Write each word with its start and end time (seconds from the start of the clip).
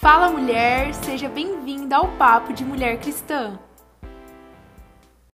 Fala 0.00 0.30
mulher, 0.30 0.94
seja 0.94 1.28
bem-vinda 1.28 1.96
ao 1.96 2.06
Papo 2.16 2.52
de 2.52 2.64
Mulher 2.64 3.00
Cristã. 3.00 3.58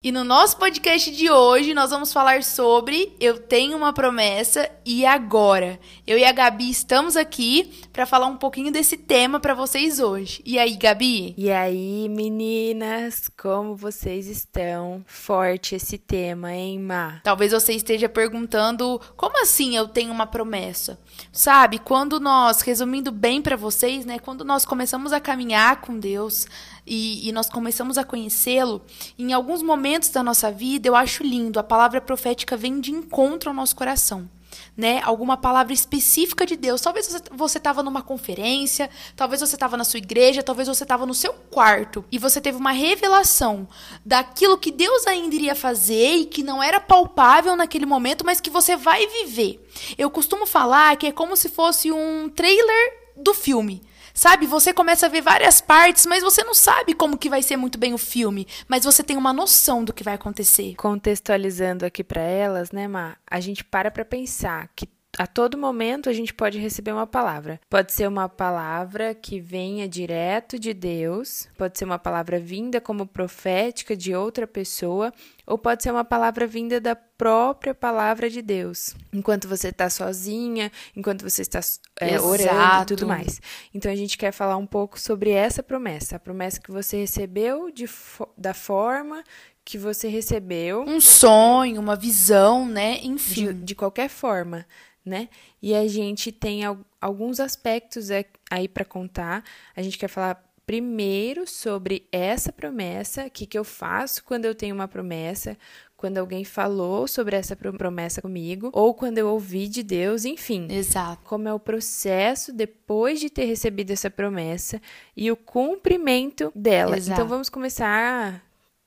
E 0.04 0.10
no 0.10 0.24
nosso 0.24 0.56
podcast 0.56 1.12
de 1.12 1.30
hoje 1.30 1.72
nós 1.72 1.90
vamos 1.90 2.12
falar 2.12 2.42
sobre 2.42 3.14
Eu 3.20 3.38
tenho 3.38 3.76
uma 3.76 3.92
promessa 3.92 4.68
e 4.84 5.06
agora. 5.06 5.78
Eu 6.04 6.18
e 6.18 6.24
a 6.24 6.32
Gabi 6.32 6.68
estamos 6.68 7.16
aqui 7.16 7.70
para 7.92 8.04
falar 8.04 8.26
um 8.26 8.36
pouquinho 8.36 8.72
desse 8.72 8.96
tema 8.96 9.38
para 9.38 9.54
vocês 9.54 10.00
hoje. 10.00 10.42
E 10.44 10.58
aí, 10.58 10.74
Gabi? 10.74 11.34
E 11.38 11.52
aí, 11.52 12.08
meninas, 12.08 13.30
como 13.40 13.76
vocês 13.76 14.26
estão? 14.26 15.04
Forte 15.06 15.76
esse 15.76 15.96
tema, 15.96 16.52
hein, 16.52 16.80
Ma? 16.80 17.20
Talvez 17.22 17.52
você 17.52 17.72
esteja 17.72 18.08
perguntando, 18.08 19.00
como 19.16 19.40
assim 19.40 19.76
eu 19.76 19.86
tenho 19.86 20.10
uma 20.10 20.26
promessa? 20.26 20.98
Sabe, 21.30 21.78
quando 21.78 22.18
nós, 22.18 22.60
resumindo 22.62 23.12
bem 23.12 23.40
para 23.40 23.54
vocês, 23.54 24.04
né, 24.04 24.18
quando 24.18 24.44
nós 24.44 24.64
começamos 24.64 25.12
a 25.12 25.20
caminhar 25.20 25.80
com 25.80 25.96
Deus, 25.96 26.48
e, 26.86 27.28
e, 27.28 27.32
nós 27.32 27.48
começamos 27.48 27.96
a 27.96 28.04
conhecê-lo, 28.04 28.82
em 29.16 29.32
alguns 29.32 29.62
momentos 29.62 29.91
da 30.00 30.22
nossa 30.22 30.50
vida, 30.50 30.88
eu 30.88 30.96
acho 30.96 31.22
lindo, 31.22 31.58
a 31.58 31.62
palavra 31.62 32.00
profética 32.00 32.56
vem 32.56 32.80
de 32.80 32.90
encontro 32.92 33.50
ao 33.50 33.54
nosso 33.54 33.76
coração. 33.76 34.28
Né, 34.76 35.00
alguma 35.02 35.36
palavra 35.36 35.72
específica 35.72 36.44
de 36.44 36.56
Deus. 36.56 36.80
Talvez 36.80 37.22
você 37.30 37.56
estava 37.56 37.82
numa 37.82 38.02
conferência, 38.02 38.90
talvez 39.16 39.40
você 39.40 39.54
estava 39.54 39.78
na 39.78 39.84
sua 39.84 39.96
igreja, 39.96 40.42
talvez 40.42 40.68
você 40.68 40.82
estava 40.82 41.06
no 41.06 41.14
seu 41.14 41.32
quarto 41.50 42.04
e 42.12 42.18
você 42.18 42.38
teve 42.38 42.58
uma 42.58 42.72
revelação 42.72 43.66
daquilo 44.04 44.58
que 44.58 44.70
Deus 44.70 45.06
ainda 45.06 45.34
iria 45.34 45.54
fazer 45.54 46.16
e 46.16 46.26
que 46.26 46.42
não 46.42 46.62
era 46.62 46.80
palpável 46.80 47.56
naquele 47.56 47.86
momento, 47.86 48.26
mas 48.26 48.40
que 48.40 48.50
você 48.50 48.76
vai 48.76 49.06
viver. 49.06 49.66
Eu 49.96 50.10
costumo 50.10 50.46
falar 50.46 50.96
que 50.96 51.06
é 51.06 51.12
como 51.12 51.34
se 51.34 51.48
fosse 51.48 51.90
um 51.90 52.28
trailer 52.28 53.12
do 53.16 53.32
filme. 53.32 53.82
Sabe, 54.14 54.46
você 54.46 54.72
começa 54.72 55.06
a 55.06 55.08
ver 55.08 55.22
várias 55.22 55.60
partes, 55.60 56.06
mas 56.06 56.22
você 56.22 56.44
não 56.44 56.54
sabe 56.54 56.94
como 56.94 57.18
que 57.18 57.28
vai 57.28 57.42
ser 57.42 57.56
muito 57.56 57.78
bem 57.78 57.94
o 57.94 57.98
filme, 57.98 58.46
mas 58.68 58.84
você 58.84 59.02
tem 59.02 59.16
uma 59.16 59.32
noção 59.32 59.84
do 59.84 59.92
que 59.92 60.04
vai 60.04 60.14
acontecer. 60.14 60.74
Contextualizando 60.76 61.86
aqui 61.86 62.04
para 62.04 62.20
elas, 62.20 62.72
né, 62.72 62.86
Ma? 62.86 63.16
A 63.28 63.40
gente 63.40 63.64
para 63.64 63.90
para 63.90 64.04
pensar 64.04 64.68
que 64.76 64.86
a 65.18 65.26
todo 65.26 65.58
momento 65.58 66.08
a 66.08 66.12
gente 66.12 66.32
pode 66.32 66.58
receber 66.58 66.92
uma 66.92 67.06
palavra. 67.06 67.60
Pode 67.68 67.92
ser 67.92 68.08
uma 68.08 68.28
palavra 68.28 69.14
que 69.14 69.40
venha 69.40 69.86
direto 69.86 70.58
de 70.58 70.72
Deus, 70.72 71.48
pode 71.56 71.78
ser 71.78 71.84
uma 71.84 71.98
palavra 71.98 72.40
vinda 72.40 72.80
como 72.80 73.06
profética 73.06 73.94
de 73.94 74.14
outra 74.14 74.46
pessoa, 74.46 75.12
ou 75.46 75.58
pode 75.58 75.82
ser 75.82 75.90
uma 75.90 76.04
palavra 76.04 76.46
vinda 76.46 76.80
da 76.80 76.96
própria 76.96 77.74
palavra 77.74 78.30
de 78.30 78.40
Deus. 78.40 78.96
Enquanto 79.12 79.46
você 79.46 79.68
está 79.68 79.90
sozinha, 79.90 80.72
enquanto 80.96 81.22
você 81.22 81.42
está 81.42 81.60
é, 82.00 82.18
orando 82.18 82.82
e 82.82 82.86
tudo 82.86 83.06
mais. 83.06 83.40
Então 83.74 83.92
a 83.92 83.96
gente 83.96 84.16
quer 84.16 84.32
falar 84.32 84.56
um 84.56 84.66
pouco 84.66 84.98
sobre 84.98 85.30
essa 85.30 85.62
promessa, 85.62 86.16
a 86.16 86.20
promessa 86.20 86.60
que 86.60 86.70
você 86.70 86.96
recebeu 86.96 87.70
de, 87.70 87.88
da 88.36 88.54
forma 88.54 89.22
que 89.64 89.78
você 89.78 90.08
recebeu. 90.08 90.82
Um 90.82 91.00
sonho, 91.00 91.80
uma 91.80 91.96
visão, 91.96 92.66
né? 92.66 92.98
Enfim. 93.02 93.46
De, 93.46 93.52
de 93.52 93.74
qualquer 93.74 94.08
forma 94.08 94.66
né? 95.04 95.28
E 95.60 95.74
a 95.74 95.86
gente 95.86 96.30
tem 96.30 96.62
alguns 97.00 97.40
aspectos 97.40 98.08
aí 98.50 98.68
para 98.68 98.84
contar. 98.84 99.44
A 99.74 99.82
gente 99.82 99.98
quer 99.98 100.08
falar 100.08 100.42
primeiro 100.64 101.46
sobre 101.46 102.06
essa 102.12 102.52
promessa, 102.52 103.26
o 103.26 103.30
que, 103.30 103.46
que 103.46 103.58
eu 103.58 103.64
faço 103.64 104.24
quando 104.24 104.44
eu 104.44 104.54
tenho 104.54 104.74
uma 104.74 104.86
promessa, 104.86 105.56
quando 105.96 106.18
alguém 106.18 106.44
falou 106.44 107.06
sobre 107.06 107.36
essa 107.36 107.56
promessa 107.56 108.22
comigo, 108.22 108.70
ou 108.72 108.94
quando 108.94 109.18
eu 109.18 109.28
ouvi 109.28 109.68
de 109.68 109.82
Deus, 109.82 110.24
enfim. 110.24 110.66
Exato. 110.70 111.22
Como 111.24 111.48
é 111.48 111.54
o 111.54 111.60
processo 111.60 112.52
depois 112.52 113.20
de 113.20 113.28
ter 113.28 113.44
recebido 113.44 113.90
essa 113.90 114.10
promessa 114.10 114.80
e 115.16 115.30
o 115.30 115.36
cumprimento 115.36 116.52
dela. 116.54 116.96
Exato. 116.96 117.20
Então 117.20 117.28
vamos 117.28 117.48
começar 117.48 118.42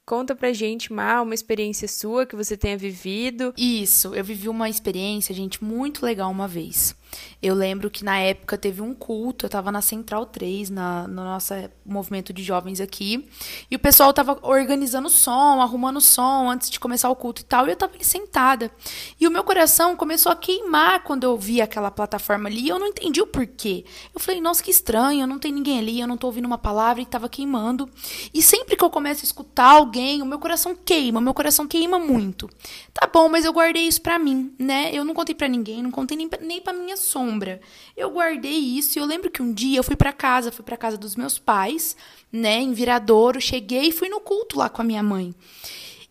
Conta 0.06 0.36
pra 0.36 0.54
gente, 0.54 0.94
Mal, 0.94 1.24
uma 1.24 1.34
experiência 1.34 1.88
sua 1.88 2.28
que 2.28 2.36
você 2.36 2.56
tenha 2.56 2.78
vivido. 2.78 3.52
Isso, 3.58 4.14
eu 4.14 4.24
vivi 4.24 4.48
uma 4.48 4.70
experiência, 4.70 5.34
gente, 5.34 5.64
muito 5.64 6.06
legal 6.06 6.30
uma 6.30 6.48
vez. 6.48 6.96
Eu 7.42 7.54
lembro 7.54 7.90
que 7.90 8.04
na 8.04 8.18
época 8.18 8.58
teve 8.58 8.82
um 8.82 8.94
culto, 8.94 9.46
eu 9.46 9.50
tava 9.50 9.72
na 9.72 9.82
Central 9.82 10.26
3, 10.26 10.70
na, 10.70 11.08
no 11.08 11.24
nosso 11.24 11.54
movimento 11.86 12.34
de 12.34 12.44
jovens 12.44 12.82
aqui, 12.82 13.28
e 13.70 13.76
o 13.76 13.80
pessoal 13.80 14.12
tava 14.14 14.40
organizando 14.42 15.10
som, 15.10 15.62
arrumando 15.62 16.02
som 16.02 16.50
antes 16.50 16.70
de 16.70 16.80
começar 16.80 17.10
o 17.10 17.16
culto 17.16 17.42
e 17.42 17.46
tal, 17.46 17.68
e 17.68 17.72
eu 17.72 17.76
tava 17.76 17.94
ali 17.94 18.04
sentada. 18.04 18.72
E 19.20 19.28
o 19.28 19.32
meu 19.32 19.44
coração 19.44 19.96
começou 19.96 20.32
a 20.32 20.36
queimar 20.36 21.04
quando 21.04 21.24
eu 21.24 21.38
vi 21.38 21.62
aquela 21.62 21.92
plataforma 21.92 22.50
ali, 22.50 22.62
e 22.62 22.70
eu 22.70 22.80
não 22.80 22.88
entendi 22.88 23.22
o 23.22 23.28
porquê. 23.28 23.86
Eu 24.14 24.20
falei, 24.20 24.42
nossa, 24.42 24.64
que 24.64 24.72
estranho, 24.72 25.28
não 25.28 25.40
tem 25.40 25.52
ninguém 25.52 25.80
ali, 25.80 26.00
eu 26.00 26.08
não 26.08 26.18
tô 26.18 26.28
ouvindo 26.28 26.46
uma 26.46 26.58
palavra 26.58 27.02
e 27.02 27.06
tava 27.06 27.30
queimando. 27.30 27.90
E 28.34 28.42
sempre 28.42 28.76
que 28.76 28.84
eu 28.84 28.90
começo 28.90 29.22
a 29.22 29.26
escutar 29.26 29.72
alguém, 29.72 30.22
o 30.22 30.26
meu 30.26 30.40
coração 30.40 30.76
queima, 30.76 31.20
o 31.20 31.24
meu 31.24 31.34
coração 31.34 31.68
queima 31.68 32.00
muito. 32.00 32.50
Tá 32.94 33.08
bom, 33.12 33.30
mas 33.30 33.46
eu 33.46 33.54
guardei 33.54 33.84
isso 33.84 34.02
pra 34.02 34.18
mim, 34.18 34.54
né? 34.58 34.90
Eu 34.94 35.06
não 35.06 35.14
contei 35.14 35.36
pra 35.36 35.48
ninguém, 35.48 35.84
não 35.84 35.92
contei 35.92 36.18
nem 36.18 36.28
pra, 36.28 36.40
nem 36.40 36.62
pra 36.62 36.74
minha 36.74 36.95
sombra. 36.96 37.62
Eu 37.96 38.10
guardei 38.12 38.58
isso 38.58 38.98
e 38.98 39.02
eu 39.02 39.06
lembro 39.06 39.32
que 39.32 39.42
um 39.42 39.54
dia 39.54 39.80
eu 39.80 39.84
fui 39.84 39.96
para 39.96 40.14
casa, 40.14 40.52
fui 40.52 40.64
para 40.64 40.78
casa 40.78 40.98
dos 40.98 41.16
meus 41.16 41.38
pais, 41.38 41.96
né, 42.32 42.62
em 42.62 42.74
Viradouro, 42.74 43.40
cheguei 43.40 43.90
e 43.90 43.92
fui 43.92 44.10
no 44.10 44.20
culto 44.20 44.58
lá 44.58 44.70
com 44.70 44.82
a 44.82 44.86
minha 44.86 45.04
mãe. 45.04 45.34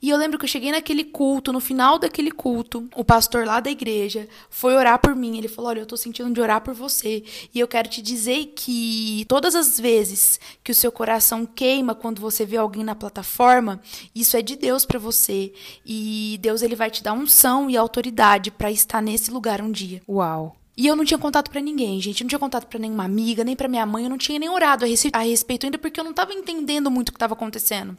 E 0.05 0.11
eu 0.11 0.19
lembro 0.19 0.39
que 0.39 0.45
eu 0.45 0.49
cheguei 0.49 0.71
naquele 0.71 1.03
culto, 1.03 1.51
no 1.51 1.61
final 1.61 1.99
daquele 1.99 2.31
culto, 2.31 2.87
o 2.95 3.03
pastor 3.03 3.47
lá 3.47 3.59
da 3.59 3.71
igreja 3.71 4.29
foi 4.51 4.75
orar 4.77 4.99
por 4.99 5.17
mim. 5.17 5.39
Ele 5.39 5.49
falou: 5.49 5.71
Olha, 5.71 5.81
eu 5.81 5.87
tô 5.87 5.97
sentindo 5.97 6.31
de 6.31 6.43
orar 6.43 6.61
por 6.61 6.75
você. 6.75 7.25
E 7.55 7.59
eu 7.59 7.67
quero 7.67 7.89
te 7.89 8.03
dizer 8.03 8.53
que 8.55 9.25
todas 9.27 9.55
as 9.55 9.81
vezes 9.81 10.39
que 10.63 10.71
o 10.71 10.75
seu 10.75 10.93
coração 10.93 11.47
queima 11.47 11.95
quando 11.95 12.21
você 12.21 12.45
vê 12.45 12.59
alguém 12.59 12.85
na 12.85 12.95
plataforma, 12.95 13.81
isso 14.15 14.37
é 14.37 14.43
de 14.43 14.57
Deus 14.57 14.85
para 14.85 14.99
você. 14.99 15.55
E 15.87 16.39
Deus 16.43 16.61
ele 16.61 16.77
vai 16.77 16.91
te 16.91 17.03
dar 17.03 17.15
unção 17.15 17.71
e 17.71 17.77
autoridade 17.79 18.51
para 18.51 18.71
estar 18.71 19.01
nesse 19.01 19.31
lugar 19.31 19.63
um 19.63 19.73
dia. 19.73 20.03
Uau! 20.07 20.55
E 20.77 20.87
eu 20.87 20.97
não 20.97 21.05
tinha 21.05 21.19
contato 21.19 21.51
para 21.51 21.61
ninguém, 21.61 22.01
gente. 22.01 22.21
Eu 22.21 22.25
não 22.25 22.29
tinha 22.29 22.39
contato 22.39 22.67
para 22.67 22.81
nenhuma 22.81 23.05
amiga, 23.05 23.45
nem 23.45 23.55
para 23.55 23.69
minha 23.69 23.87
mãe. 23.87 24.05
Eu 24.05 24.11
não 24.11 24.19
tinha 24.19 24.39
nem 24.39 24.49
orado 24.49 24.85
a, 24.85 25.19
respeito 25.23 25.67
ainda 25.67 25.79
porque 25.79 26.01
eu 26.01 26.05
não 26.05 26.13
tava 26.13 26.33
entendendo 26.33 26.91
muito 26.91 27.11
o 27.11 27.13
que 27.13 27.19
tava 27.19 27.35
acontecendo. 27.35 27.97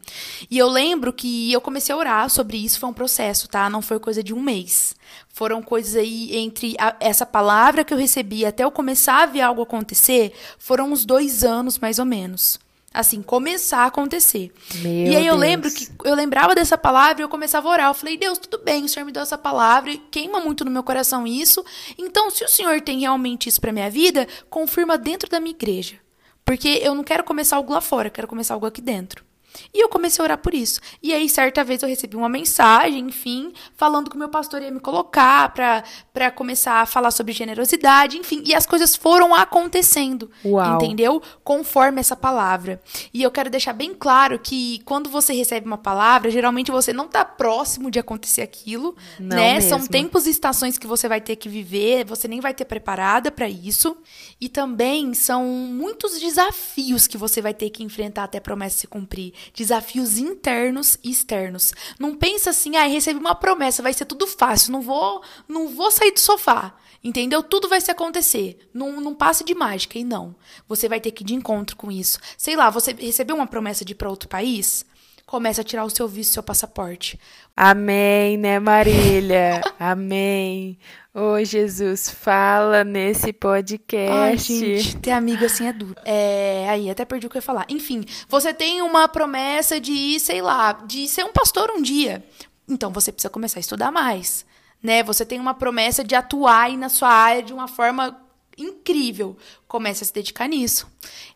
E 0.49 0.57
eu 0.57 0.67
lembro 0.67 1.13
que 1.13 1.51
eu 1.51 1.61
comecei 1.61 1.95
a 1.95 1.97
orar 1.97 2.29
sobre 2.29 2.57
isso. 2.57 2.79
Foi 2.79 2.89
um 2.89 2.93
processo, 2.93 3.47
tá? 3.47 3.69
Não 3.69 3.81
foi 3.81 3.99
coisa 3.99 4.21
de 4.21 4.33
um 4.33 4.41
mês. 4.41 4.95
Foram 5.29 5.61
coisas 5.61 5.95
aí 5.95 6.35
entre 6.35 6.75
a, 6.77 6.95
essa 6.99 7.25
palavra 7.25 7.83
que 7.85 7.93
eu 7.93 7.97
recebi 7.97 8.45
até 8.45 8.63
eu 8.63 8.71
começar 8.71 9.23
a 9.23 9.25
ver 9.25 9.41
algo 9.41 9.61
acontecer. 9.61 10.33
Foram 10.59 10.91
uns 10.91 11.05
dois 11.05 11.43
anos, 11.43 11.79
mais 11.79 11.97
ou 11.97 12.05
menos 12.05 12.59
assim, 12.95 13.21
começar 13.21 13.79
a 13.79 13.85
acontecer. 13.85 14.51
Meu 14.75 14.91
e 14.91 15.15
aí 15.15 15.27
eu 15.27 15.33
Deus. 15.33 15.39
lembro 15.39 15.71
que 15.71 15.87
eu 16.03 16.15
lembrava 16.15 16.55
dessa 16.55 16.77
palavra 16.77 17.21
e 17.21 17.23
eu 17.23 17.29
começava 17.29 17.67
a 17.67 17.71
orar. 17.71 17.89
Eu 17.89 17.93
falei, 17.93 18.17
Deus, 18.17 18.37
tudo 18.37 18.63
bem, 18.63 18.85
o 18.85 18.89
Senhor 18.89 19.05
me 19.05 19.11
deu 19.11 19.21
essa 19.21 19.37
palavra 19.37 19.91
e 19.91 19.97
queima 19.97 20.39
muito 20.39 20.65
no 20.65 20.71
meu 20.71 20.83
coração 20.83 21.27
isso. 21.27 21.63
Então, 21.97 22.29
se 22.29 22.43
o 22.43 22.49
Senhor 22.49 22.81
tem 22.81 22.99
realmente 23.01 23.49
isso 23.49 23.61
para 23.61 23.71
minha 23.71 23.89
vida, 23.89 24.27
confirma 24.49 24.97
dentro 24.97 25.29
da 25.29 25.39
minha 25.39 25.55
igreja. 25.55 25.95
Porque 26.43 26.79
eu 26.83 26.93
não 26.93 27.03
quero 27.03 27.23
começar 27.23 27.55
algo 27.55 27.73
lá 27.73 27.81
fora, 27.81 28.07
eu 28.07 28.11
quero 28.11 28.27
começar 28.27 28.53
algo 28.53 28.65
aqui 28.65 28.81
dentro. 28.81 29.25
E 29.73 29.83
eu 29.83 29.89
comecei 29.89 30.21
a 30.21 30.25
orar 30.25 30.37
por 30.37 30.53
isso. 30.53 30.79
E 31.01 31.13
aí, 31.13 31.27
certa 31.29 31.63
vez, 31.63 31.81
eu 31.81 31.89
recebi 31.89 32.15
uma 32.15 32.29
mensagem, 32.29 33.07
enfim, 33.07 33.53
falando 33.75 34.09
que 34.09 34.15
o 34.15 34.19
meu 34.19 34.29
pastor 34.29 34.61
ia 34.61 34.71
me 34.71 34.79
colocar 34.79 35.53
para 35.53 36.31
começar 36.31 36.81
a 36.81 36.85
falar 36.85 37.11
sobre 37.11 37.33
generosidade, 37.33 38.17
enfim. 38.17 38.43
E 38.45 38.53
as 38.53 38.65
coisas 38.65 38.95
foram 38.95 39.33
acontecendo, 39.33 40.29
Uau. 40.43 40.75
entendeu? 40.75 41.21
Conforme 41.43 41.99
essa 41.99 42.15
palavra. 42.15 42.81
E 43.13 43.21
eu 43.21 43.31
quero 43.31 43.49
deixar 43.49 43.73
bem 43.73 43.93
claro 43.93 44.39
que 44.39 44.81
quando 44.85 45.09
você 45.09 45.33
recebe 45.33 45.65
uma 45.65 45.77
palavra, 45.77 46.31
geralmente 46.31 46.71
você 46.71 46.93
não 46.93 47.05
está 47.05 47.23
próximo 47.23 47.89
de 47.91 47.99
acontecer 47.99 48.41
aquilo, 48.41 48.95
não 49.19 49.35
né? 49.35 49.55
Mesmo. 49.55 49.69
São 49.69 49.87
tempos 49.87 50.27
e 50.27 50.29
estações 50.29 50.77
que 50.77 50.87
você 50.87 51.07
vai 51.07 51.21
ter 51.21 51.35
que 51.35 51.49
viver, 51.49 52.05
você 52.05 52.27
nem 52.27 52.39
vai 52.39 52.53
ter 52.53 52.65
preparada 52.65 53.31
para 53.31 53.49
isso. 53.49 53.95
E 54.39 54.49
também 54.49 55.13
são 55.13 55.43
muitos 55.45 56.19
desafios 56.19 57.07
que 57.07 57.17
você 57.17 57.41
vai 57.41 57.53
ter 57.53 57.69
que 57.69 57.83
enfrentar 57.83 58.25
até 58.25 58.37
a 58.37 58.41
promessa 58.41 58.77
se 58.77 58.87
cumprir 58.87 59.33
desafios 59.53 60.17
internos 60.17 60.97
e 61.03 61.11
externos. 61.11 61.73
Não 61.99 62.15
pensa 62.15 62.49
assim, 62.49 62.75
ah, 62.75 62.85
recebi 62.85 63.19
uma 63.19 63.35
promessa, 63.35 63.83
vai 63.83 63.93
ser 63.93 64.05
tudo 64.05 64.27
fácil, 64.27 64.71
não 64.71 64.81
vou, 64.81 65.21
não 65.47 65.67
vou 65.67 65.91
sair 65.91 66.11
do 66.11 66.19
sofá. 66.19 66.75
Entendeu? 67.03 67.43
Tudo 67.43 67.69
vai 67.69 67.79
se 67.79 67.91
acontecer. 67.91 68.67
Não, 68.73 68.99
não 68.99 69.13
passe 69.13 69.43
de 69.43 69.53
mágica. 69.53 69.99
E 69.99 70.03
não. 70.03 70.35
Você 70.67 70.89
vai 70.89 70.99
ter 70.99 71.11
que 71.11 71.21
ir 71.21 71.27
de 71.27 71.35
encontro 71.35 71.75
com 71.75 71.91
isso. 71.91 72.17
Sei 72.35 72.55
lá, 72.55 72.71
você 72.71 72.93
recebeu 72.93 73.35
uma 73.35 73.45
promessa 73.45 73.85
de 73.85 73.91
ir 73.91 73.95
para 73.95 74.09
outro 74.09 74.27
país? 74.27 74.83
Comece 75.25 75.59
a 75.59 75.63
tirar 75.63 75.83
o 75.83 75.89
seu 75.89 76.07
visto, 76.07 76.33
seu 76.33 76.43
passaporte. 76.43 77.19
Amém, 77.57 78.37
né, 78.37 78.59
Marília? 78.59 79.61
Amém. 79.79 80.77
Ô, 81.13 81.33
oh, 81.33 81.43
Jesus, 81.43 82.09
fala 82.09 82.83
nesse 82.83 83.33
podcast. 83.33 84.11
Ai, 84.11 84.37
gente, 84.37 84.97
ter 84.97 85.11
amigo 85.11 85.43
assim 85.43 85.65
é 85.65 85.73
duro. 85.73 85.95
É, 86.05 86.67
aí, 86.69 86.89
até 86.89 87.05
perdi 87.05 87.25
o 87.25 87.29
que 87.29 87.37
eu 87.37 87.39
ia 87.39 87.43
falar. 87.43 87.65
Enfim, 87.69 88.05
você 88.29 88.53
tem 88.53 88.83
uma 88.83 89.07
promessa 89.07 89.79
de, 89.79 90.19
sei 90.19 90.41
lá, 90.41 90.73
de 90.73 91.07
ser 91.07 91.23
um 91.23 91.31
pastor 91.31 91.71
um 91.71 91.81
dia. 91.81 92.23
Então, 92.67 92.91
você 92.91 93.11
precisa 93.11 93.29
começar 93.29 93.57
a 93.57 93.61
estudar 93.61 93.91
mais, 93.91 94.45
né? 94.81 95.01
Você 95.03 95.25
tem 95.25 95.39
uma 95.39 95.53
promessa 95.55 96.03
de 96.03 96.13
atuar 96.13 96.65
aí 96.65 96.77
na 96.77 96.89
sua 96.89 97.09
área 97.09 97.41
de 97.41 97.53
uma 97.53 97.67
forma 97.67 98.24
incrível, 98.57 99.37
comece 99.67 100.03
a 100.03 100.07
se 100.07 100.13
dedicar 100.13 100.47
nisso. 100.47 100.87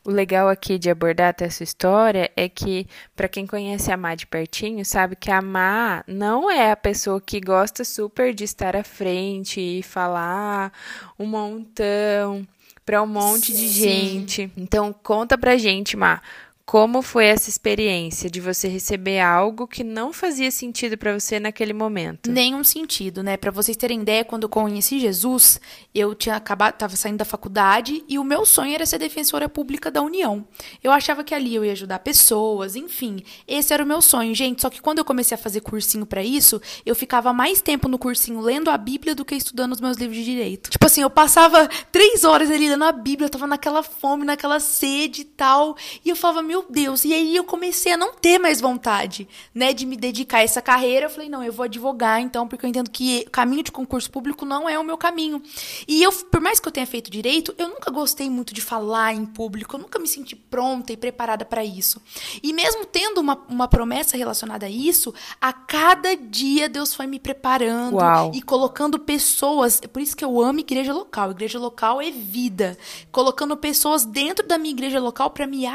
O 0.04 0.10
legal 0.10 0.48
aqui 0.48 0.77
de 0.77 0.89
abordar 0.89 1.36
essa 1.39 1.63
história 1.63 2.31
é 2.36 2.48
que, 2.48 2.88
para 3.16 3.27
quem 3.27 3.45
conhece 3.45 3.92
a 3.92 3.98
Má 3.98 4.16
de 4.16 4.25
pertinho, 4.25 4.86
sabe 4.86 5.16
que 5.16 5.31
a 5.31 5.42
Má 5.42 6.04
não 6.07 6.50
é 6.50 6.71
a 6.71 6.77
pessoa 6.77 7.19
que 7.19 7.39
gosta 7.39 7.83
super 7.83 8.33
de 8.33 8.44
estar 8.44 8.75
à 8.75 8.83
frente 8.83 9.60
e 9.60 9.83
falar 9.83 10.71
um 11.18 11.25
montão 11.25 12.48
para 12.86 13.04
um 13.04 13.07
monte 13.07 13.54
Sim. 13.54 13.54
de 13.54 13.68
gente. 13.68 14.51
Então, 14.57 14.92
conta 14.92 15.38
pra 15.38 15.57
gente, 15.57 15.95
Má, 15.95 16.21
como 16.69 17.01
foi 17.01 17.25
essa 17.25 17.50
experiência 17.50 18.30
de 18.30 18.39
você 18.39 18.68
receber 18.68 19.19
algo 19.19 19.68
que 19.68 19.83
não 19.83 20.13
fazia 20.13 20.51
sentido 20.51 20.95
para 21.00 21.19
você 21.19 21.39
naquele 21.39 21.74
momento? 21.74 22.31
Nenhum 22.31 22.63
sentido, 22.63 23.24
né? 23.24 23.38
Para 23.38 23.50
vocês 23.50 23.75
terem 23.75 24.01
ideia, 24.01 24.24
quando 24.24 24.44
eu 24.44 24.50
conheci 24.50 25.00
Jesus, 25.00 25.60
eu 25.95 26.13
tinha 26.13 26.36
acabado, 26.36 26.75
estava 26.75 26.95
saindo 26.95 27.18
da 27.18 27.25
faculdade 27.25 28.04
e 28.07 28.19
o 28.19 28.24
meu 28.24 28.45
sonho 28.45 28.75
era 28.75 28.86
ser 28.86 29.00
defensora 29.00 29.50
pública 29.50 29.89
da 29.89 30.04
União. 30.04 30.48
Eu 30.83 30.92
achava 30.92 31.24
que 31.24 31.33
ali 31.33 31.56
eu 31.56 31.66
ia 31.66 31.71
ajudar 31.71 31.98
pessoas, 32.00 32.75
enfim, 32.75 33.24
esse 33.48 33.74
era 33.74 33.83
o 33.83 33.88
meu 33.88 34.00
sonho, 34.00 34.36
gente. 34.36 34.62
Só 34.62 34.69
que 34.69 34.80
quando 34.80 35.00
eu 35.00 35.06
comecei 35.06 35.33
a 35.33 35.39
fazer 35.39 35.62
cursinho 35.62 36.06
para 36.06 36.24
isso, 36.24 36.62
eu 36.86 36.94
ficava 36.94 37.33
mais 37.33 37.62
tempo 37.62 37.88
no 37.88 37.98
cursinho 37.98 38.42
lendo 38.42 38.69
a 38.69 38.77
Bíblia 38.77 39.16
do 39.16 39.25
que 39.25 39.33
estudando 39.33 39.71
os 39.71 39.81
meus 39.81 39.98
livros 39.98 40.19
de 40.19 40.24
direito. 40.24 40.69
Tipo 40.69 40.86
assim, 40.86 41.01
eu 41.01 41.10
passava 41.10 41.68
três 41.92 42.24
horas 42.24 42.51
ali 42.51 42.69
lendo 42.69 42.83
a 42.83 42.92
Bíblia, 42.92 43.25
eu 43.25 43.31
tava 43.31 43.48
naquela 43.48 43.81
fome, 43.81 44.24
naquela 44.24 44.60
sede 44.60 45.21
e 45.21 45.25
tal, 45.25 45.75
e 46.06 46.10
eu 46.12 46.16
falava, 46.16 46.44
meu 46.44 46.59
meu 46.60 46.66
Deus. 46.70 47.06
E 47.06 47.14
aí 47.14 47.36
eu 47.36 47.44
comecei 47.44 47.94
a 47.94 47.98
não 47.98 48.14
ter 48.14 48.38
mais 48.38 48.60
vontade, 48.60 49.28
né, 49.54 49.74
de 49.74 49.86
me 49.86 49.96
dedicar 49.96 50.40
a 50.40 50.44
essa 50.44 50.62
carreira. 50.62 51.06
Eu 51.06 51.10
falei, 51.10 51.30
não, 51.30 51.44
eu 51.44 51.54
vou 51.54 51.64
advogar 51.64 52.20
então, 52.20 52.48
porque 52.48 52.66
eu 52.66 52.70
entendo 52.70 52.90
que 52.90 53.26
caminho 53.32 53.64
de 53.64 53.72
concurso 53.72 54.12
público 54.12 54.46
não 54.46 54.68
é 54.68 54.78
o 54.78 54.84
meu 54.84 54.98
caminho. 54.98 55.42
E 55.88 56.04
eu, 56.04 56.12
por 56.12 56.42
mais 56.42 56.60
que 56.60 56.68
eu 56.68 56.72
tenha 56.72 56.86
feito 56.86 57.10
direito, 57.10 57.54
eu 57.58 57.70
nunca 57.70 57.92
gostei 57.92 58.30
muito 58.30 58.54
de 58.54 58.62
falar 58.62 59.14
em 59.14 59.26
público, 59.26 59.76
eu 59.76 59.80
nunca 59.80 60.00
me 60.00 60.08
senti 60.08 60.36
pronta 60.36 60.92
e 60.92 60.98
preparada 60.98 61.46
para 61.46 61.64
isso. 61.64 62.02
E 62.44 62.52
mesmo 62.54 62.86
tendo 62.86 63.20
uma, 63.20 63.36
uma 63.48 63.68
promessa 63.68 64.18
relacionada 64.18 64.66
a 64.66 64.70
isso, 64.70 65.14
a 65.40 65.54
cada 65.54 66.16
dia 66.16 66.68
Deus 66.68 66.94
foi 66.94 67.08
me 67.08 67.20
preparando 67.20 67.96
Uau. 67.96 68.32
e 68.34 68.42
colocando 68.42 69.00
pessoas. 69.00 69.80
É 69.84 69.88
por 69.88 70.02
isso 70.02 70.16
que 70.16 70.26
eu 70.26 70.42
amo 70.42 70.60
igreja 70.60 70.94
local. 70.94 71.32
Igreja 71.32 71.60
local 71.60 72.02
é 72.02 72.12
vida. 72.12 72.78
Colocando 73.12 73.56
pessoas 73.56 74.06
dentro 74.06 74.48
da 74.48 74.58
minha 74.58 74.72
igreja 74.72 75.00
local 75.00 75.30
para 75.30 75.48
me 75.48 75.66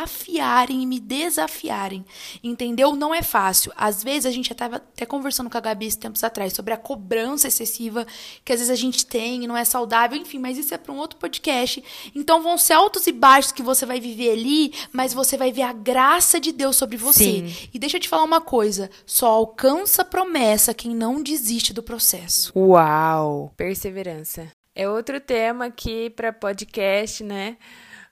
e 0.82 0.86
me 0.86 1.00
desafiarem. 1.00 2.04
Entendeu? 2.42 2.94
Não 2.94 3.14
é 3.14 3.22
fácil. 3.22 3.72
Às 3.76 4.02
vezes 4.02 4.26
a 4.26 4.30
gente 4.30 4.50
estava 4.50 4.76
até 4.76 5.06
conversando 5.06 5.50
com 5.50 5.58
a 5.58 5.60
Gabi 5.60 5.86
esses 5.86 5.96
tempos 5.96 6.24
atrás 6.24 6.52
sobre 6.52 6.74
a 6.74 6.76
cobrança 6.76 7.48
excessiva 7.48 8.06
que 8.44 8.52
às 8.52 8.58
vezes 8.58 8.70
a 8.70 8.76
gente 8.76 9.06
tem 9.06 9.44
e 9.44 9.46
não 9.46 9.56
é 9.56 9.64
saudável, 9.64 10.18
enfim, 10.18 10.38
mas 10.38 10.58
isso 10.58 10.74
é 10.74 10.78
para 10.78 10.92
um 10.92 10.98
outro 10.98 11.18
podcast. 11.18 11.82
Então 12.14 12.42
vão 12.42 12.58
ser 12.58 12.74
altos 12.74 13.06
e 13.06 13.12
baixos 13.12 13.52
que 13.52 13.62
você 13.62 13.86
vai 13.86 14.00
viver 14.00 14.32
ali, 14.32 14.72
mas 14.92 15.14
você 15.14 15.36
vai 15.36 15.52
ver 15.52 15.62
a 15.62 15.72
graça 15.72 16.40
de 16.40 16.52
Deus 16.52 16.76
sobre 16.76 16.96
você. 16.96 17.24
Sim. 17.24 17.68
E 17.72 17.78
deixa 17.78 17.96
eu 17.96 18.00
te 18.00 18.08
falar 18.08 18.24
uma 18.24 18.40
coisa: 18.40 18.90
só 19.06 19.28
alcança 19.28 20.02
a 20.02 20.04
promessa 20.04 20.74
quem 20.74 20.94
não 20.94 21.22
desiste 21.22 21.72
do 21.72 21.82
processo. 21.82 22.52
Uau! 22.56 23.52
Perseverança. 23.56 24.50
É 24.74 24.88
outro 24.88 25.20
tema 25.20 25.66
aqui 25.66 26.10
para 26.10 26.32
podcast, 26.32 27.22
né? 27.22 27.56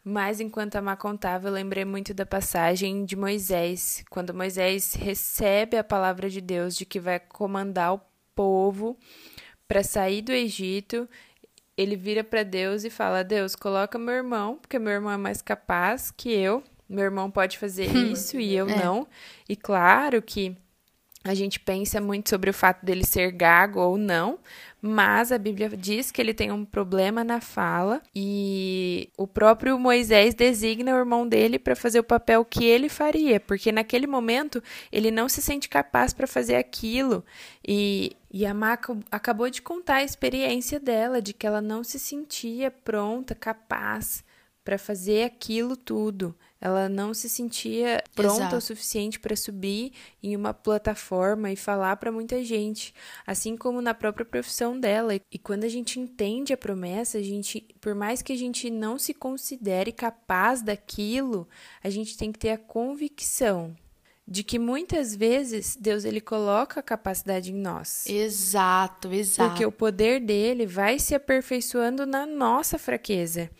Mas 0.04 0.40
enquanto 0.40 0.76
a 0.76 0.82
Má 0.82 0.96
contava, 0.96 1.46
eu 1.46 1.52
lembrei 1.52 1.84
muito 1.84 2.12
da 2.12 2.26
passagem 2.26 3.04
de 3.04 3.14
Moisés, 3.14 4.04
quando 4.10 4.34
Moisés 4.34 4.94
recebe 4.94 5.76
a 5.76 5.84
palavra 5.84 6.28
de 6.28 6.40
Deus 6.40 6.74
de 6.74 6.84
que 6.84 6.98
vai 6.98 7.20
comandar 7.20 7.94
o 7.94 8.00
povo 8.34 8.98
para 9.68 9.84
sair 9.84 10.22
do 10.22 10.32
Egito. 10.32 11.08
Ele 11.76 11.94
vira 11.96 12.24
para 12.24 12.42
Deus 12.42 12.82
e 12.84 12.90
fala: 12.90 13.22
Deus, 13.22 13.54
coloca 13.54 13.98
meu 13.98 14.14
irmão, 14.14 14.56
porque 14.56 14.78
meu 14.78 14.92
irmão 14.92 15.12
é 15.12 15.16
mais 15.16 15.40
capaz 15.40 16.10
que 16.10 16.30
eu. 16.30 16.64
Meu 16.88 17.04
irmão 17.04 17.30
pode 17.30 17.56
fazer 17.56 17.86
isso 17.96 18.38
e 18.38 18.54
eu 18.54 18.68
é. 18.68 18.84
não. 18.84 19.06
E 19.48 19.54
claro 19.54 20.20
que 20.20 20.56
a 21.24 21.34
gente 21.34 21.60
pensa 21.60 22.00
muito 22.00 22.28
sobre 22.28 22.50
o 22.50 22.54
fato 22.54 22.84
dele 22.84 23.04
ser 23.04 23.30
gago 23.30 23.80
ou 23.80 23.96
não, 23.96 24.40
mas 24.84 25.30
a 25.30 25.38
Bíblia 25.38 25.68
diz 25.68 26.10
que 26.10 26.20
ele 26.20 26.34
tem 26.34 26.50
um 26.50 26.64
problema 26.64 27.22
na 27.22 27.40
fala 27.40 28.02
e 28.12 29.08
o 29.16 29.28
próprio 29.28 29.78
Moisés 29.78 30.34
designa 30.34 30.92
o 30.92 30.98
irmão 30.98 31.26
dele 31.26 31.56
para 31.56 31.76
fazer 31.76 32.00
o 32.00 32.04
papel 32.04 32.44
que 32.44 32.64
ele 32.64 32.88
faria, 32.88 33.38
porque 33.38 33.70
naquele 33.70 34.08
momento 34.08 34.60
ele 34.90 35.12
não 35.12 35.28
se 35.28 35.40
sente 35.40 35.68
capaz 35.68 36.12
para 36.12 36.26
fazer 36.26 36.56
aquilo 36.56 37.24
e 37.66 38.16
e 38.34 38.46
a 38.46 38.54
Maca 38.54 38.98
acabou 39.10 39.50
de 39.50 39.60
contar 39.60 39.96
a 39.96 40.02
experiência 40.02 40.80
dela, 40.80 41.20
de 41.20 41.34
que 41.34 41.46
ela 41.46 41.60
não 41.60 41.84
se 41.84 41.98
sentia 41.98 42.70
pronta, 42.70 43.34
capaz 43.34 44.24
para 44.64 44.78
fazer 44.78 45.24
aquilo 45.24 45.76
tudo. 45.76 46.34
Ela 46.64 46.88
não 46.88 47.12
se 47.12 47.28
sentia 47.28 48.04
pronta 48.14 48.42
Exato. 48.42 48.56
o 48.56 48.60
suficiente 48.60 49.18
para 49.18 49.34
subir 49.34 49.92
em 50.22 50.36
uma 50.36 50.54
plataforma 50.54 51.50
e 51.50 51.56
falar 51.56 51.96
para 51.96 52.12
muita 52.12 52.44
gente, 52.44 52.94
assim 53.26 53.56
como 53.56 53.82
na 53.82 53.92
própria 53.92 54.24
profissão 54.24 54.78
dela. 54.78 55.12
E 55.28 55.38
quando 55.40 55.64
a 55.64 55.68
gente 55.68 55.98
entende 55.98 56.52
a 56.52 56.56
promessa, 56.56 57.18
a 57.18 57.22
gente, 57.22 57.66
por 57.80 57.96
mais 57.96 58.22
que 58.22 58.32
a 58.32 58.36
gente 58.36 58.70
não 58.70 58.96
se 58.96 59.12
considere 59.12 59.90
capaz 59.90 60.62
daquilo, 60.62 61.48
a 61.82 61.90
gente 61.90 62.16
tem 62.16 62.30
que 62.30 62.38
ter 62.38 62.50
a 62.50 62.58
convicção 62.58 63.74
de 64.24 64.44
que 64.44 64.56
muitas 64.56 65.16
vezes 65.16 65.74
Deus 65.74 66.04
ele 66.04 66.20
coloca 66.20 66.78
a 66.78 66.82
capacidade 66.82 67.50
em 67.52 67.56
nós. 67.56 68.06
Exato, 68.06 69.12
exato. 69.12 69.50
Porque 69.50 69.66
o 69.66 69.72
poder 69.72 70.20
dele 70.20 70.64
vai 70.64 71.00
se 71.00 71.12
aperfeiçoando 71.12 72.06
na 72.06 72.24
nossa 72.24 72.78
fraqueza. 72.78 73.50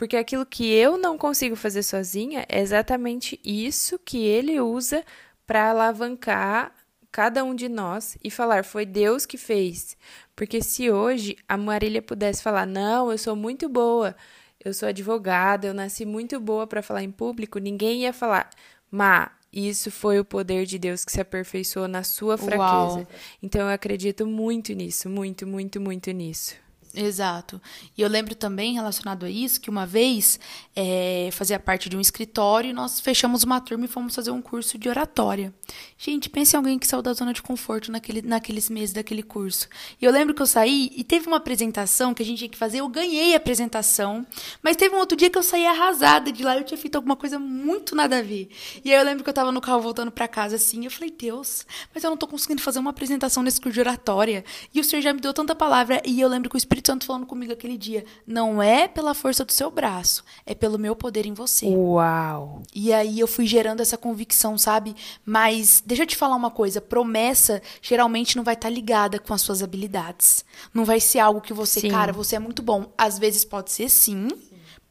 Porque 0.00 0.16
aquilo 0.16 0.46
que 0.46 0.72
eu 0.72 0.96
não 0.96 1.18
consigo 1.18 1.54
fazer 1.54 1.82
sozinha 1.82 2.46
é 2.48 2.58
exatamente 2.58 3.38
isso 3.44 3.98
que 3.98 4.16
ele 4.16 4.58
usa 4.58 5.04
para 5.46 5.68
alavancar 5.68 6.72
cada 7.12 7.44
um 7.44 7.54
de 7.54 7.68
nós 7.68 8.16
e 8.24 8.30
falar: 8.30 8.64
foi 8.64 8.86
Deus 8.86 9.26
que 9.26 9.36
fez. 9.36 9.98
Porque 10.34 10.62
se 10.62 10.90
hoje 10.90 11.36
a 11.46 11.54
Marília 11.58 12.00
pudesse 12.00 12.42
falar: 12.42 12.66
não, 12.66 13.12
eu 13.12 13.18
sou 13.18 13.36
muito 13.36 13.68
boa, 13.68 14.16
eu 14.64 14.72
sou 14.72 14.88
advogada, 14.88 15.66
eu 15.66 15.74
nasci 15.74 16.06
muito 16.06 16.40
boa 16.40 16.66
para 16.66 16.80
falar 16.80 17.02
em 17.02 17.10
público, 17.10 17.58
ninguém 17.58 18.04
ia 18.04 18.12
falar: 18.14 18.48
Má, 18.90 19.30
isso 19.52 19.90
foi 19.90 20.18
o 20.18 20.24
poder 20.24 20.64
de 20.64 20.78
Deus 20.78 21.04
que 21.04 21.12
se 21.12 21.20
aperfeiçoou 21.20 21.86
na 21.86 22.04
sua 22.04 22.38
fraqueza. 22.38 22.58
Uau. 22.58 23.06
Então 23.42 23.60
eu 23.60 23.68
acredito 23.68 24.26
muito 24.26 24.72
nisso, 24.72 25.10
muito, 25.10 25.46
muito, 25.46 25.78
muito 25.78 26.10
nisso. 26.10 26.54
Exato. 26.92 27.60
E 27.96 28.02
eu 28.02 28.08
lembro 28.08 28.34
também, 28.34 28.74
relacionado 28.74 29.24
a 29.24 29.30
isso, 29.30 29.60
que 29.60 29.70
uma 29.70 29.86
vez 29.86 30.40
é, 30.74 31.28
fazia 31.32 31.58
parte 31.58 31.88
de 31.88 31.96
um 31.96 32.00
escritório 32.00 32.70
e 32.70 32.72
nós 32.72 32.98
fechamos 32.98 33.44
uma 33.44 33.60
turma 33.60 33.84
e 33.84 33.88
fomos 33.88 34.14
fazer 34.14 34.32
um 34.32 34.42
curso 34.42 34.76
de 34.76 34.88
oratória. 34.88 35.54
Gente, 35.96 36.28
pense 36.28 36.56
em 36.56 36.58
alguém 36.58 36.80
que 36.80 36.86
saiu 36.88 37.00
da 37.00 37.12
zona 37.12 37.32
de 37.32 37.42
conforto 37.42 37.92
naquele, 37.92 38.22
naqueles 38.22 38.68
meses 38.68 38.92
daquele 38.92 39.22
curso. 39.22 39.68
E 40.02 40.04
eu 40.04 40.10
lembro 40.10 40.34
que 40.34 40.42
eu 40.42 40.46
saí 40.46 40.90
e 40.96 41.04
teve 41.04 41.28
uma 41.28 41.36
apresentação 41.36 42.12
que 42.12 42.24
a 42.24 42.26
gente 42.26 42.38
tinha 42.38 42.50
que 42.50 42.58
fazer, 42.58 42.78
eu 42.78 42.88
ganhei 42.88 43.34
a 43.34 43.36
apresentação, 43.36 44.26
mas 44.60 44.76
teve 44.76 44.92
um 44.92 44.98
outro 44.98 45.16
dia 45.16 45.30
que 45.30 45.38
eu 45.38 45.44
saí 45.44 45.64
arrasada 45.66 46.32
de 46.32 46.42
lá, 46.42 46.56
eu 46.56 46.64
tinha 46.64 46.78
feito 46.78 46.96
alguma 46.96 47.14
coisa 47.14 47.38
muito 47.38 47.94
nada 47.94 48.18
a 48.18 48.22
ver. 48.22 48.48
E 48.84 48.92
aí 48.92 48.98
eu 48.98 49.04
lembro 49.04 49.22
que 49.22 49.30
eu 49.30 49.34
tava 49.34 49.52
no 49.52 49.60
carro 49.60 49.80
voltando 49.80 50.10
para 50.10 50.26
casa 50.26 50.56
assim, 50.56 50.84
eu 50.84 50.90
falei, 50.90 51.14
Deus, 51.16 51.64
mas 51.94 52.02
eu 52.02 52.10
não 52.10 52.16
tô 52.16 52.26
conseguindo 52.26 52.60
fazer 52.60 52.80
uma 52.80 52.90
apresentação 52.90 53.44
nesse 53.44 53.60
curso 53.60 53.74
de 53.74 53.80
oratória. 53.80 54.44
E 54.74 54.80
o 54.80 54.84
Senhor 54.84 55.02
já 55.02 55.12
me 55.12 55.20
deu 55.20 55.32
tanta 55.32 55.54
palavra, 55.54 56.02
e 56.04 56.20
eu 56.20 56.28
lembro 56.28 56.50
que 56.50 56.56
o 56.56 56.58
Espírito 56.58 56.79
Espírito 56.80 56.86
Santo 56.86 57.06
falando 57.06 57.26
comigo 57.26 57.52
aquele 57.52 57.76
dia. 57.76 58.04
Não 58.26 58.62
é 58.62 58.88
pela 58.88 59.14
força 59.14 59.44
do 59.44 59.52
seu 59.52 59.70
braço, 59.70 60.24
é 60.46 60.54
pelo 60.54 60.78
meu 60.78 60.96
poder 60.96 61.26
em 61.26 61.34
você. 61.34 61.66
Uau! 61.66 62.62
E 62.74 62.92
aí 62.92 63.20
eu 63.20 63.28
fui 63.28 63.46
gerando 63.46 63.80
essa 63.80 63.98
convicção, 63.98 64.56
sabe? 64.56 64.96
Mas 65.24 65.82
deixa 65.84 66.02
eu 66.02 66.06
te 66.06 66.16
falar 66.16 66.36
uma 66.36 66.50
coisa: 66.50 66.80
promessa 66.80 67.62
geralmente 67.82 68.36
não 68.36 68.42
vai 68.42 68.54
estar 68.54 68.68
tá 68.68 68.74
ligada 68.74 69.18
com 69.18 69.34
as 69.34 69.42
suas 69.42 69.62
habilidades. 69.62 70.44
Não 70.72 70.84
vai 70.84 71.00
ser 71.00 71.18
algo 71.18 71.40
que 71.40 71.52
você, 71.52 71.80
sim. 71.80 71.90
cara, 71.90 72.12
você 72.12 72.36
é 72.36 72.38
muito 72.38 72.62
bom. 72.62 72.92
Às 72.96 73.18
vezes 73.18 73.44
pode 73.44 73.70
ser 73.70 73.88
sim 73.88 74.28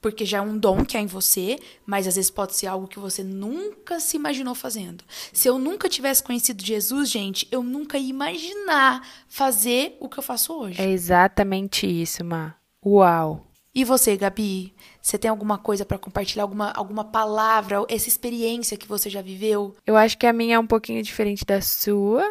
porque 0.02 0.26
já 0.26 0.38
é 0.38 0.42
um 0.42 0.58
dom 0.58 0.86
que 0.86 0.98
há 0.98 1.02
em 1.02 1.06
você, 1.06 1.60
mas 1.86 2.08
às 2.08 2.16
vezes 2.16 2.32
pode 2.32 2.56
ser 2.56 2.68
algo 2.68 2.88
que 2.88 3.00
você 3.00 3.24
nunca 3.24 4.00
se 4.00 4.16
imaginou 4.18 4.56
fazendo. 4.56 5.04
Se 5.34 5.48
eu 5.48 5.60
nunca 5.60 5.90
tivesse 5.90 6.24
conhecido 6.24 6.64
Jesus, 6.64 7.10
gente, 7.10 7.48
eu 7.52 7.62
nunca 7.62 7.98
ia 7.98 8.10
imaginar 8.10 9.06
fazer 9.28 9.98
o 10.00 10.08
que 10.08 10.20
eu 10.20 10.24
faço 10.24 10.54
hoje. 10.54 10.82
É 10.82 10.90
exatamente 10.90 11.86
isso, 11.86 12.24
Ma. 12.24 12.56
Uau. 12.86 13.46
E 13.74 13.84
você, 13.84 14.18
Gabi? 14.18 14.74
Você 15.02 15.18
tem 15.18 15.30
alguma 15.30 15.58
coisa 15.58 15.86
para 15.86 15.98
compartilhar, 15.98 16.44
alguma, 16.44 16.72
alguma 16.72 17.04
palavra, 17.04 17.78
essa 17.88 18.10
experiência 18.10 18.78
que 18.78 18.88
você 18.88 19.10
já 19.10 19.22
viveu? 19.22 19.76
Eu 19.86 19.96
acho 19.96 20.18
que 20.18 20.26
a 20.26 20.34
minha 20.34 20.56
é 20.56 20.60
um 20.60 20.68
pouquinho 20.68 21.04
diferente 21.04 21.46
da 21.46 21.62
sua, 21.62 22.30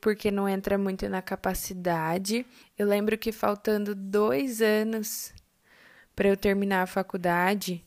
porque 0.00 0.30
não 0.30 0.48
entra 0.48 0.78
muito 0.78 1.08
na 1.08 1.20
capacidade. 1.20 2.46
Eu 2.78 2.86
lembro 2.86 3.18
que 3.18 3.30
faltando 3.30 3.94
dois 3.94 4.62
anos 4.62 5.32
para 6.14 6.28
eu 6.28 6.36
terminar 6.36 6.82
a 6.82 6.86
faculdade, 6.86 7.84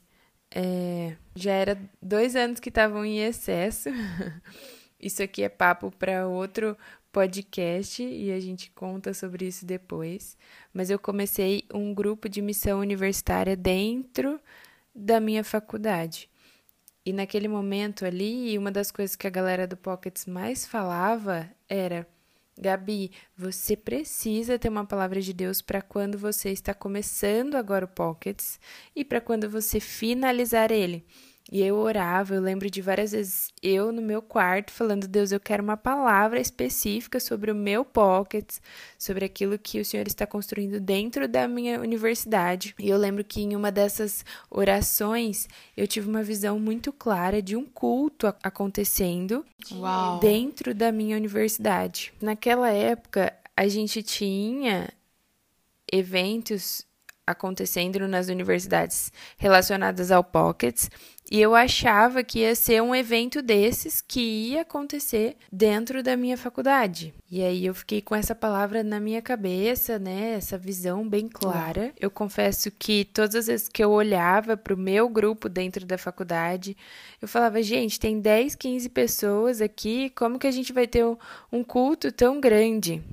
é, 0.52 1.16
já 1.36 1.52
era 1.52 1.80
dois 2.02 2.36
anos 2.36 2.60
que 2.60 2.70
estavam 2.70 3.06
em 3.06 3.20
excesso. 3.20 3.90
Isso 5.00 5.22
aqui 5.22 5.44
é 5.44 5.50
papo 5.50 5.92
para 5.92 6.28
outro 6.28 6.76
podcast 7.12 8.04
e 8.04 8.32
a 8.32 8.40
gente 8.40 8.72
conta 8.72 9.14
sobre 9.14 9.46
isso 9.46 9.66
depois. 9.66 10.36
Mas 10.74 10.90
eu 10.90 10.98
comecei 10.98 11.64
um 11.74 11.94
grupo 11.94 12.28
de 12.28 12.42
missão 12.42 12.80
universitária 12.80 13.56
dentro 13.56 14.40
da 14.94 15.20
minha 15.20 15.44
faculdade. 15.44 16.30
E 17.06 17.14
naquele 17.14 17.48
momento 17.48 18.06
ali, 18.06 18.58
uma 18.58 18.72
das 18.72 18.92
coisas 18.92 19.16
que 19.16 19.28
a 19.28 19.30
galera 19.30 19.66
do 19.66 19.78
Pockets 19.78 20.26
mais 20.26 20.66
falava 20.66 21.50
era: 21.70 22.08
Gabi, 22.58 23.12
você 23.38 23.76
precisa 23.76 24.58
ter 24.58 24.70
uma 24.70 24.86
palavra 24.86 25.22
de 25.22 25.32
Deus 25.34 25.62
para 25.62 25.82
quando 25.82 26.18
você 26.18 26.50
está 26.50 26.74
começando 26.74 27.56
agora 27.56 27.86
o 27.86 27.88
Pockets 27.88 28.60
e 28.96 29.06
para 29.06 29.22
quando 29.22 29.50
você 29.50 29.80
finalizar 29.80 30.72
ele. 30.72 31.06
E 31.52 31.64
eu 31.64 31.78
orava, 31.78 32.36
eu 32.36 32.42
lembro 32.42 32.70
de 32.70 32.82
várias 32.82 33.12
vezes 33.14 33.54
eu 33.64 33.92
no 33.92 34.02
meu 34.02 34.22
quarto 34.22 34.72
falando: 34.72 35.08
Deus, 35.08 35.32
eu 35.32 35.40
quero 35.40 35.64
uma 35.64 35.78
palavra 35.78 36.40
específica 36.40 37.20
sobre 37.20 37.52
o 37.52 37.56
meu 37.56 37.86
pocket, 37.86 38.58
sobre 38.98 39.26
aquilo 39.26 39.58
que 39.58 39.80
o 39.80 39.86
Senhor 39.86 40.08
está 40.08 40.26
construindo 40.26 40.80
dentro 40.80 41.28
da 41.28 41.48
minha 41.48 41.80
universidade. 41.80 42.76
E 42.78 42.90
eu 42.90 42.98
lembro 42.98 43.24
que 43.24 43.42
em 43.42 43.56
uma 43.56 43.72
dessas 43.72 44.26
orações 44.50 45.48
eu 45.76 45.88
tive 45.88 46.10
uma 46.10 46.24
visão 46.24 46.60
muito 46.60 46.92
clara 46.92 47.42
de 47.42 47.56
um 47.56 47.66
culto 47.66 48.28
acontecendo 48.44 49.46
Uau. 49.72 50.20
dentro 50.20 50.76
da 50.76 50.92
minha 50.92 51.16
universidade. 51.16 52.14
Naquela 52.22 52.70
época, 52.70 53.34
a 53.56 53.68
gente 53.68 54.04
tinha 54.04 54.90
eventos 55.92 56.87
acontecendo 57.28 58.08
nas 58.08 58.30
universidades 58.30 59.12
relacionadas 59.38 60.10
ao 60.10 60.24
Pockets, 60.24 60.90
e 61.30 61.42
eu 61.42 61.54
achava 61.54 62.24
que 62.24 62.40
ia 62.40 62.56
ser 62.56 62.82
um 62.82 62.96
evento 62.96 63.42
desses 63.42 64.00
que 64.00 64.22
ia 64.22 64.62
acontecer 64.62 65.36
dentro 65.52 66.02
da 66.02 66.16
minha 66.16 66.38
faculdade. 66.38 67.14
E 67.30 67.44
aí 67.44 67.66
eu 67.66 67.76
fiquei 67.76 68.02
com 68.02 68.16
essa 68.16 68.34
palavra 68.34 68.82
na 68.82 68.98
minha 68.98 69.22
cabeça, 69.22 70.00
né? 70.00 70.36
Essa 70.36 70.58
visão 70.58 71.08
bem 71.08 71.28
clara. 71.28 71.92
Eu 72.00 72.10
confesso 72.10 72.72
que 72.72 73.04
todas 73.04 73.36
as 73.36 73.48
vezes 73.48 73.68
que 73.68 73.84
eu 73.84 73.92
olhava 73.92 74.56
para 74.56 74.74
o 74.74 74.78
meu 74.78 75.10
grupo 75.10 75.50
dentro 75.50 75.86
da 75.86 75.98
faculdade, 75.98 76.78
eu 77.22 77.28
falava, 77.28 77.62
gente, 77.62 78.00
tem 78.00 78.22
10, 78.22 78.56
15 78.56 78.88
pessoas 78.88 79.60
aqui, 79.60 80.10
como 80.12 80.40
que 80.40 80.48
a 80.48 80.52
gente 80.52 80.72
vai 80.72 80.88
ter 80.88 81.04
um 81.52 81.62
culto 81.62 82.10
tão 82.10 82.40
grande? 82.40 83.04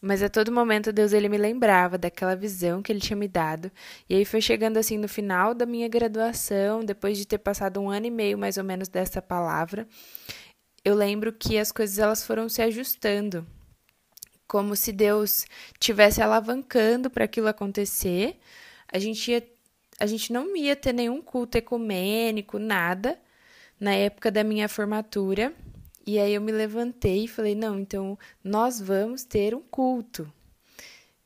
Mas 0.00 0.22
a 0.22 0.30
todo 0.30 0.50
momento 0.50 0.92
Deus 0.92 1.12
ele 1.12 1.28
me 1.28 1.36
lembrava 1.36 1.98
daquela 1.98 2.34
visão 2.34 2.80
que 2.82 2.90
ele 2.90 3.00
tinha 3.00 3.16
me 3.16 3.28
dado. 3.28 3.70
E 4.08 4.14
aí 4.14 4.24
foi 4.24 4.40
chegando 4.40 4.78
assim 4.78 4.96
no 4.96 5.08
final 5.08 5.52
da 5.52 5.66
minha 5.66 5.88
graduação, 5.88 6.82
depois 6.82 7.18
de 7.18 7.26
ter 7.26 7.38
passado 7.38 7.80
um 7.80 7.90
ano 7.90 8.06
e 8.06 8.10
meio 8.10 8.38
mais 8.38 8.56
ou 8.56 8.64
menos 8.64 8.88
dessa 8.88 9.20
palavra, 9.20 9.86
eu 10.82 10.94
lembro 10.94 11.32
que 11.32 11.58
as 11.58 11.70
coisas 11.70 11.98
elas 11.98 12.24
foram 12.24 12.48
se 12.48 12.62
ajustando, 12.62 13.46
como 14.46 14.74
se 14.74 14.92
Deus 14.92 15.44
tivesse 15.78 16.22
alavancando 16.22 17.10
para 17.10 17.24
aquilo 17.24 17.48
acontecer. 17.48 18.38
A 18.90 18.98
gente 18.98 19.30
ia, 19.30 19.46
a 19.98 20.06
gente 20.06 20.32
não 20.32 20.56
ia 20.56 20.74
ter 20.74 20.94
nenhum 20.94 21.20
culto 21.20 21.58
ecumênico, 21.58 22.58
nada, 22.58 23.18
na 23.78 23.92
época 23.94 24.30
da 24.30 24.42
minha 24.42 24.68
formatura. 24.68 25.52
E 26.06 26.18
aí 26.18 26.34
eu 26.34 26.40
me 26.40 26.52
levantei 26.52 27.24
e 27.24 27.28
falei: 27.28 27.54
não, 27.54 27.78
então 27.78 28.18
nós 28.42 28.80
vamos 28.80 29.24
ter 29.24 29.54
um 29.54 29.60
culto. 29.60 30.30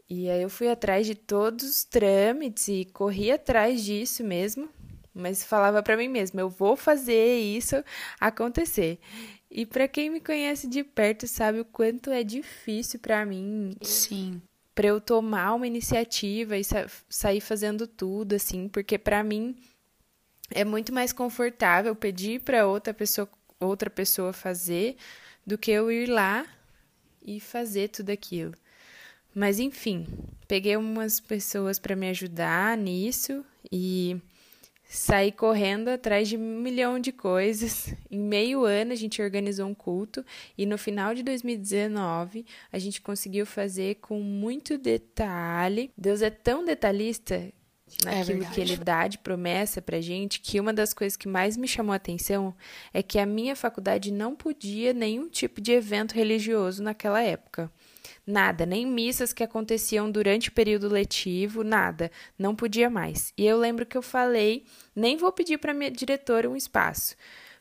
E 0.08 0.28
aí 0.28 0.42
eu 0.42 0.50
fui 0.50 0.68
atrás 0.68 1.06
de 1.06 1.14
todos 1.14 1.68
os 1.68 1.84
trâmites 1.84 2.68
e 2.68 2.84
corri 2.84 3.30
atrás 3.32 3.82
disso 3.82 4.22
mesmo, 4.22 4.68
mas 5.14 5.44
falava 5.44 5.82
para 5.82 5.96
mim 5.96 6.08
mesma: 6.08 6.40
eu 6.40 6.48
vou 6.48 6.76
fazer 6.76 7.38
isso 7.38 7.82
acontecer. 8.20 8.98
E 9.50 9.64
para 9.64 9.86
quem 9.86 10.10
me 10.10 10.20
conhece 10.20 10.66
de 10.66 10.82
perto 10.82 11.28
sabe 11.28 11.60
o 11.60 11.64
quanto 11.64 12.10
é 12.10 12.24
difícil 12.24 12.98
para 12.98 13.24
mim. 13.24 13.76
Sim. 13.80 14.42
Para 14.74 14.88
eu 14.88 15.00
tomar 15.00 15.54
uma 15.54 15.66
iniciativa 15.66 16.58
e 16.58 16.64
sa 16.64 16.86
sair 17.08 17.40
fazendo 17.40 17.86
tudo 17.86 18.34
assim, 18.34 18.68
porque 18.68 18.98
para 18.98 19.22
mim 19.22 19.56
é 20.50 20.64
muito 20.64 20.92
mais 20.92 21.12
confortável 21.12 21.94
pedir 21.94 22.40
para 22.40 22.66
outra 22.66 22.92
pessoa 22.92 23.28
outra 23.60 23.90
pessoa 23.90 24.32
fazer 24.32 24.96
do 25.46 25.58
que 25.58 25.70
eu 25.70 25.90
ir 25.90 26.06
lá 26.06 26.46
e 27.24 27.40
fazer 27.40 27.88
tudo 27.88 28.10
aquilo. 28.10 28.54
Mas 29.34 29.58
enfim, 29.58 30.06
peguei 30.46 30.76
umas 30.76 31.18
pessoas 31.18 31.78
para 31.78 31.96
me 31.96 32.08
ajudar 32.08 32.76
nisso 32.76 33.44
e 33.70 34.16
saí 34.84 35.32
correndo 35.32 35.88
atrás 35.88 36.28
de 36.28 36.36
um 36.36 36.60
milhão 36.60 36.98
de 37.00 37.10
coisas. 37.10 37.92
Em 38.10 38.18
meio 38.18 38.64
ano 38.64 38.92
a 38.92 38.96
gente 38.96 39.20
organizou 39.20 39.66
um 39.66 39.74
culto 39.74 40.24
e 40.56 40.64
no 40.64 40.78
final 40.78 41.14
de 41.14 41.22
2019 41.24 42.46
a 42.70 42.78
gente 42.78 43.00
conseguiu 43.00 43.44
fazer 43.44 43.96
com 43.96 44.20
muito 44.20 44.78
detalhe. 44.78 45.90
Deus 45.96 46.22
é 46.22 46.30
tão 46.30 46.64
detalhista 46.64 47.52
naquilo 48.02 48.42
é 48.42 48.46
que 48.46 48.60
ele 48.60 48.76
dá 48.76 49.06
de 49.06 49.18
promessa 49.18 49.82
pra 49.82 50.00
gente, 50.00 50.40
que 50.40 50.58
uma 50.58 50.72
das 50.72 50.94
coisas 50.94 51.16
que 51.16 51.28
mais 51.28 51.56
me 51.56 51.68
chamou 51.68 51.92
a 51.92 51.96
atenção 51.96 52.54
é 52.92 53.02
que 53.02 53.18
a 53.18 53.26
minha 53.26 53.54
faculdade 53.54 54.10
não 54.10 54.34
podia 54.34 54.92
nenhum 54.92 55.28
tipo 55.28 55.60
de 55.60 55.72
evento 55.72 56.14
religioso 56.14 56.82
naquela 56.82 57.22
época. 57.22 57.70
Nada, 58.26 58.64
nem 58.64 58.86
missas 58.86 59.32
que 59.32 59.42
aconteciam 59.42 60.10
durante 60.10 60.48
o 60.48 60.52
período 60.52 60.88
letivo, 60.88 61.62
nada, 61.62 62.10
não 62.38 62.54
podia 62.56 62.88
mais. 62.88 63.32
E 63.36 63.46
eu 63.46 63.58
lembro 63.58 63.84
que 63.84 63.96
eu 63.96 64.02
falei, 64.02 64.64
nem 64.96 65.16
vou 65.16 65.30
pedir 65.30 65.58
para 65.58 65.74
minha 65.74 65.90
diretora 65.90 66.48
um 66.48 66.56
espaço. 66.56 67.16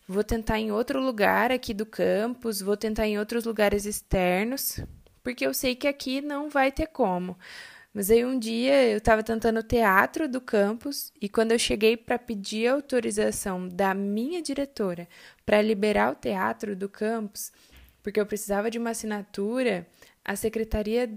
Vou 0.07 0.23
tentar 0.23 0.59
em 0.59 0.71
outro 0.71 1.01
lugar 1.01 1.51
aqui 1.51 1.73
do 1.73 1.85
campus, 1.85 2.61
vou 2.61 2.77
tentar 2.77 3.07
em 3.07 3.19
outros 3.19 3.45
lugares 3.45 3.85
externos, 3.85 4.79
porque 5.21 5.45
eu 5.45 5.53
sei 5.53 5.75
que 5.75 5.87
aqui 5.87 6.21
não 6.21 6.49
vai 6.49 6.71
ter 6.71 6.87
como. 6.87 7.37
Mas 7.93 8.09
aí 8.09 8.25
um 8.25 8.39
dia 8.39 8.89
eu 8.89 8.97
estava 8.97 9.21
tentando 9.21 9.59
o 9.59 9.63
teatro 9.63 10.27
do 10.27 10.41
campus 10.41 11.13
e 11.21 11.29
quando 11.29 11.51
eu 11.51 11.59
cheguei 11.59 11.95
para 11.95 12.17
pedir 12.17 12.67
autorização 12.67 13.67
da 13.67 13.93
minha 13.93 14.41
diretora 14.41 15.07
para 15.45 15.61
liberar 15.61 16.11
o 16.11 16.15
teatro 16.15 16.75
do 16.75 16.89
campus, 16.89 17.51
porque 18.01 18.19
eu 18.19 18.25
precisava 18.25 18.71
de 18.71 18.79
uma 18.79 18.89
assinatura, 18.89 19.85
a 20.25 20.35
secretaria 20.35 21.07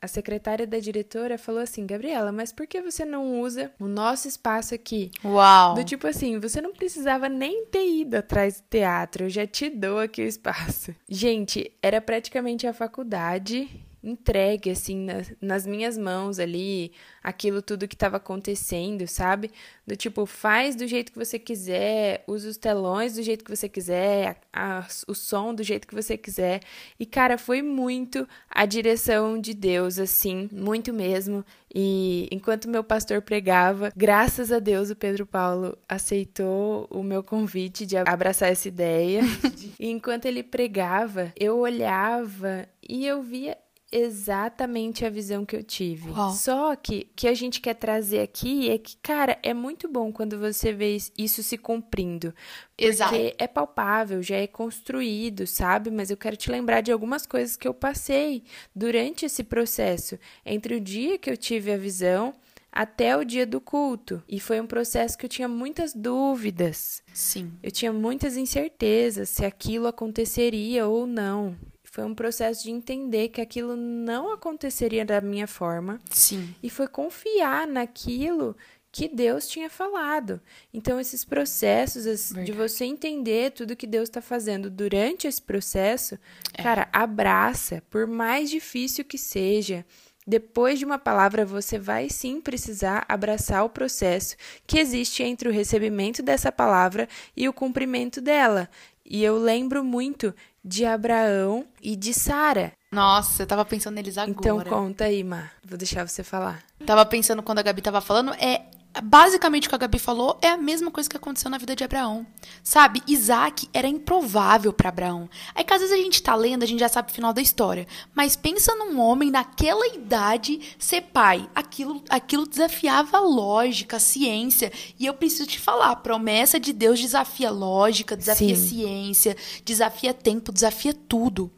a 0.00 0.06
secretária 0.06 0.66
da 0.66 0.78
diretora 0.78 1.36
falou 1.36 1.60
assim: 1.60 1.86
"Gabriela, 1.86 2.30
mas 2.30 2.52
por 2.52 2.68
que 2.68 2.80
você 2.80 3.04
não 3.04 3.40
usa 3.40 3.72
o 3.80 3.88
nosso 3.88 4.28
espaço 4.28 4.74
aqui?" 4.74 5.10
Uau. 5.24 5.74
Do 5.74 5.82
tipo 5.82 6.06
assim, 6.06 6.38
você 6.38 6.60
não 6.60 6.72
precisava 6.72 7.28
nem 7.28 7.66
ter 7.66 7.84
ido 7.84 8.14
atrás 8.14 8.60
do 8.60 8.64
teatro, 8.70 9.24
eu 9.24 9.30
já 9.30 9.44
te 9.44 9.68
dou 9.68 9.98
aqui 9.98 10.22
o 10.22 10.26
espaço. 10.26 10.94
Gente, 11.08 11.72
era 11.82 12.00
praticamente 12.00 12.66
a 12.66 12.72
faculdade 12.72 13.68
entregue 14.02 14.70
assim 14.70 15.04
nas, 15.04 15.32
nas 15.40 15.66
minhas 15.66 15.96
mãos 15.96 16.38
ali 16.38 16.92
aquilo 17.22 17.62
tudo 17.62 17.86
que 17.86 17.94
estava 17.94 18.16
acontecendo, 18.16 19.06
sabe? 19.06 19.50
Do 19.86 19.96
tipo, 19.96 20.26
faz 20.26 20.74
do 20.74 20.86
jeito 20.86 21.12
que 21.12 21.18
você 21.18 21.38
quiser, 21.38 22.24
usa 22.26 22.48
os 22.48 22.56
telões 22.56 23.14
do 23.14 23.22
jeito 23.22 23.44
que 23.44 23.54
você 23.54 23.68
quiser, 23.68 24.40
a, 24.52 24.78
a, 24.78 24.86
o 25.06 25.14
som 25.14 25.54
do 25.54 25.62
jeito 25.62 25.86
que 25.86 25.94
você 25.94 26.16
quiser. 26.16 26.60
E 26.98 27.06
cara, 27.06 27.38
foi 27.38 27.62
muito 27.62 28.28
a 28.50 28.66
direção 28.66 29.40
de 29.40 29.54
Deus 29.54 29.98
assim, 29.98 30.48
muito 30.52 30.92
mesmo. 30.92 31.44
E 31.74 32.28
enquanto 32.30 32.68
meu 32.68 32.84
pastor 32.84 33.22
pregava, 33.22 33.92
graças 33.96 34.52
a 34.52 34.58
Deus 34.58 34.90
o 34.90 34.96
Pedro 34.96 35.24
Paulo 35.24 35.78
aceitou 35.88 36.86
o 36.90 37.02
meu 37.02 37.22
convite 37.22 37.86
de 37.86 37.96
abraçar 37.96 38.50
essa 38.50 38.68
ideia. 38.68 39.22
e 39.78 39.88
enquanto 39.88 40.26
ele 40.26 40.42
pregava, 40.42 41.32
eu 41.38 41.58
olhava 41.58 42.66
e 42.86 43.06
eu 43.06 43.22
via 43.22 43.56
exatamente 43.92 45.04
a 45.04 45.10
visão 45.10 45.44
que 45.44 45.54
eu 45.54 45.62
tive. 45.62 46.10
Uau. 46.10 46.32
Só 46.32 46.74
que 46.74 47.08
o 47.12 47.14
que 47.14 47.28
a 47.28 47.34
gente 47.34 47.60
quer 47.60 47.74
trazer 47.74 48.20
aqui 48.20 48.70
é 48.70 48.78
que, 48.78 48.96
cara, 48.96 49.38
é 49.42 49.52
muito 49.52 49.86
bom 49.88 50.10
quando 50.10 50.38
você 50.38 50.72
vê 50.72 50.96
isso 51.16 51.42
se 51.42 51.58
cumprindo. 51.58 52.34
Porque 52.74 52.86
Exato. 52.86 53.14
é 53.38 53.46
palpável, 53.46 54.22
já 54.22 54.36
é 54.36 54.46
construído, 54.46 55.46
sabe? 55.46 55.90
Mas 55.90 56.10
eu 56.10 56.16
quero 56.16 56.36
te 56.36 56.50
lembrar 56.50 56.80
de 56.80 56.90
algumas 56.90 57.26
coisas 57.26 57.56
que 57.56 57.68
eu 57.68 57.74
passei 57.74 58.42
durante 58.74 59.26
esse 59.26 59.44
processo, 59.44 60.18
entre 60.44 60.74
o 60.74 60.80
dia 60.80 61.18
que 61.18 61.30
eu 61.30 61.36
tive 61.36 61.70
a 61.70 61.76
visão 61.76 62.34
até 62.72 63.14
o 63.14 63.24
dia 63.24 63.46
do 63.46 63.60
culto. 63.60 64.22
E 64.26 64.40
foi 64.40 64.58
um 64.58 64.66
processo 64.66 65.18
que 65.18 65.26
eu 65.26 65.30
tinha 65.30 65.46
muitas 65.46 65.92
dúvidas. 65.92 67.02
Sim. 67.12 67.52
Eu 67.62 67.70
tinha 67.70 67.92
muitas 67.92 68.36
incertezas 68.38 69.28
se 69.28 69.44
aquilo 69.44 69.86
aconteceria 69.86 70.86
ou 70.86 71.06
não. 71.06 71.54
Foi 71.92 72.04
um 72.04 72.14
processo 72.14 72.62
de 72.62 72.70
entender 72.70 73.28
que 73.28 73.38
aquilo 73.38 73.76
não 73.76 74.32
aconteceria 74.32 75.04
da 75.04 75.20
minha 75.20 75.46
forma. 75.46 76.00
Sim. 76.10 76.54
E 76.62 76.70
foi 76.70 76.88
confiar 76.88 77.66
naquilo 77.66 78.56
que 78.90 79.06
Deus 79.06 79.46
tinha 79.46 79.68
falado. 79.68 80.40
Então, 80.72 80.98
esses 80.98 81.22
processos 81.22 82.04
Verdade. 82.04 82.46
de 82.46 82.52
você 82.52 82.86
entender 82.86 83.52
tudo 83.52 83.76
que 83.76 83.86
Deus 83.86 84.08
está 84.08 84.22
fazendo 84.22 84.70
durante 84.70 85.26
esse 85.26 85.42
processo, 85.42 86.18
é. 86.54 86.62
cara, 86.62 86.88
abraça, 86.94 87.82
por 87.90 88.06
mais 88.06 88.48
difícil 88.48 89.04
que 89.04 89.18
seja. 89.18 89.84
Depois 90.26 90.78
de 90.78 90.86
uma 90.86 90.98
palavra, 90.98 91.44
você 91.44 91.78
vai 91.78 92.08
sim 92.08 92.40
precisar 92.40 93.04
abraçar 93.06 93.66
o 93.66 93.70
processo 93.70 94.34
que 94.66 94.78
existe 94.78 95.22
entre 95.22 95.46
o 95.46 95.52
recebimento 95.52 96.22
dessa 96.22 96.50
palavra 96.50 97.06
e 97.36 97.46
o 97.50 97.52
cumprimento 97.52 98.18
dela. 98.18 98.70
E 99.04 99.22
eu 99.22 99.36
lembro 99.36 99.84
muito 99.84 100.34
de 100.64 100.84
Abraão 100.84 101.66
e 101.80 101.96
de 101.96 102.14
Sara. 102.14 102.72
Nossa, 102.90 103.42
eu 103.42 103.46
tava 103.46 103.64
pensando 103.64 103.94
neles 103.94 104.18
agora. 104.18 104.36
Então 104.38 104.60
conta 104.60 105.04
aí, 105.04 105.24
Má. 105.24 105.50
Vou 105.64 105.78
deixar 105.78 106.06
você 106.06 106.22
falar. 106.22 106.62
Tava 106.84 107.04
pensando 107.06 107.42
quando 107.42 107.58
a 107.58 107.62
Gabi 107.62 107.80
tava 107.80 108.00
falando, 108.00 108.32
é 108.34 108.66
basicamente 109.00 109.66
o 109.66 109.68
que 109.70 109.74
a 109.74 109.78
Gabi 109.78 109.98
falou 109.98 110.38
é 110.42 110.48
a 110.48 110.56
mesma 110.56 110.90
coisa 110.90 111.08
que 111.08 111.16
aconteceu 111.16 111.50
na 111.50 111.58
vida 111.58 111.74
de 111.74 111.84
Abraão. 111.84 112.26
Sabe? 112.62 113.02
Isaac 113.06 113.68
era 113.72 113.88
improvável 113.88 114.72
para 114.72 114.88
Abraão. 114.88 115.30
Aí 115.54 115.64
que 115.64 115.72
às 115.72 115.80
vezes 115.80 115.94
a 115.94 116.02
gente 116.02 116.22
tá 116.22 116.34
lendo, 116.34 116.62
a 116.62 116.66
gente 116.66 116.80
já 116.80 116.88
sabe 116.88 117.10
o 117.10 117.14
final 117.14 117.32
da 117.32 117.40
história. 117.40 117.86
Mas 118.14 118.36
pensa 118.36 118.74
num 118.74 119.00
homem 119.00 119.30
naquela 119.30 119.86
idade 119.94 120.60
ser 120.78 121.02
pai. 121.02 121.48
Aquilo, 121.54 122.02
aquilo 122.08 122.46
desafiava 122.46 123.18
a 123.18 123.20
lógica, 123.20 123.96
a 123.96 124.00
ciência. 124.00 124.70
E 124.98 125.06
eu 125.06 125.14
preciso 125.14 125.46
te 125.46 125.58
falar, 125.58 125.90
a 125.90 125.96
promessa 125.96 126.60
de 126.60 126.72
Deus 126.72 127.00
desafia 127.00 127.50
lógica, 127.50 128.16
desafia 128.16 128.56
Sim. 128.56 128.68
ciência, 128.68 129.36
desafia 129.64 130.12
tempo, 130.12 130.52
desafia 130.52 130.92
tudo. 130.92 131.50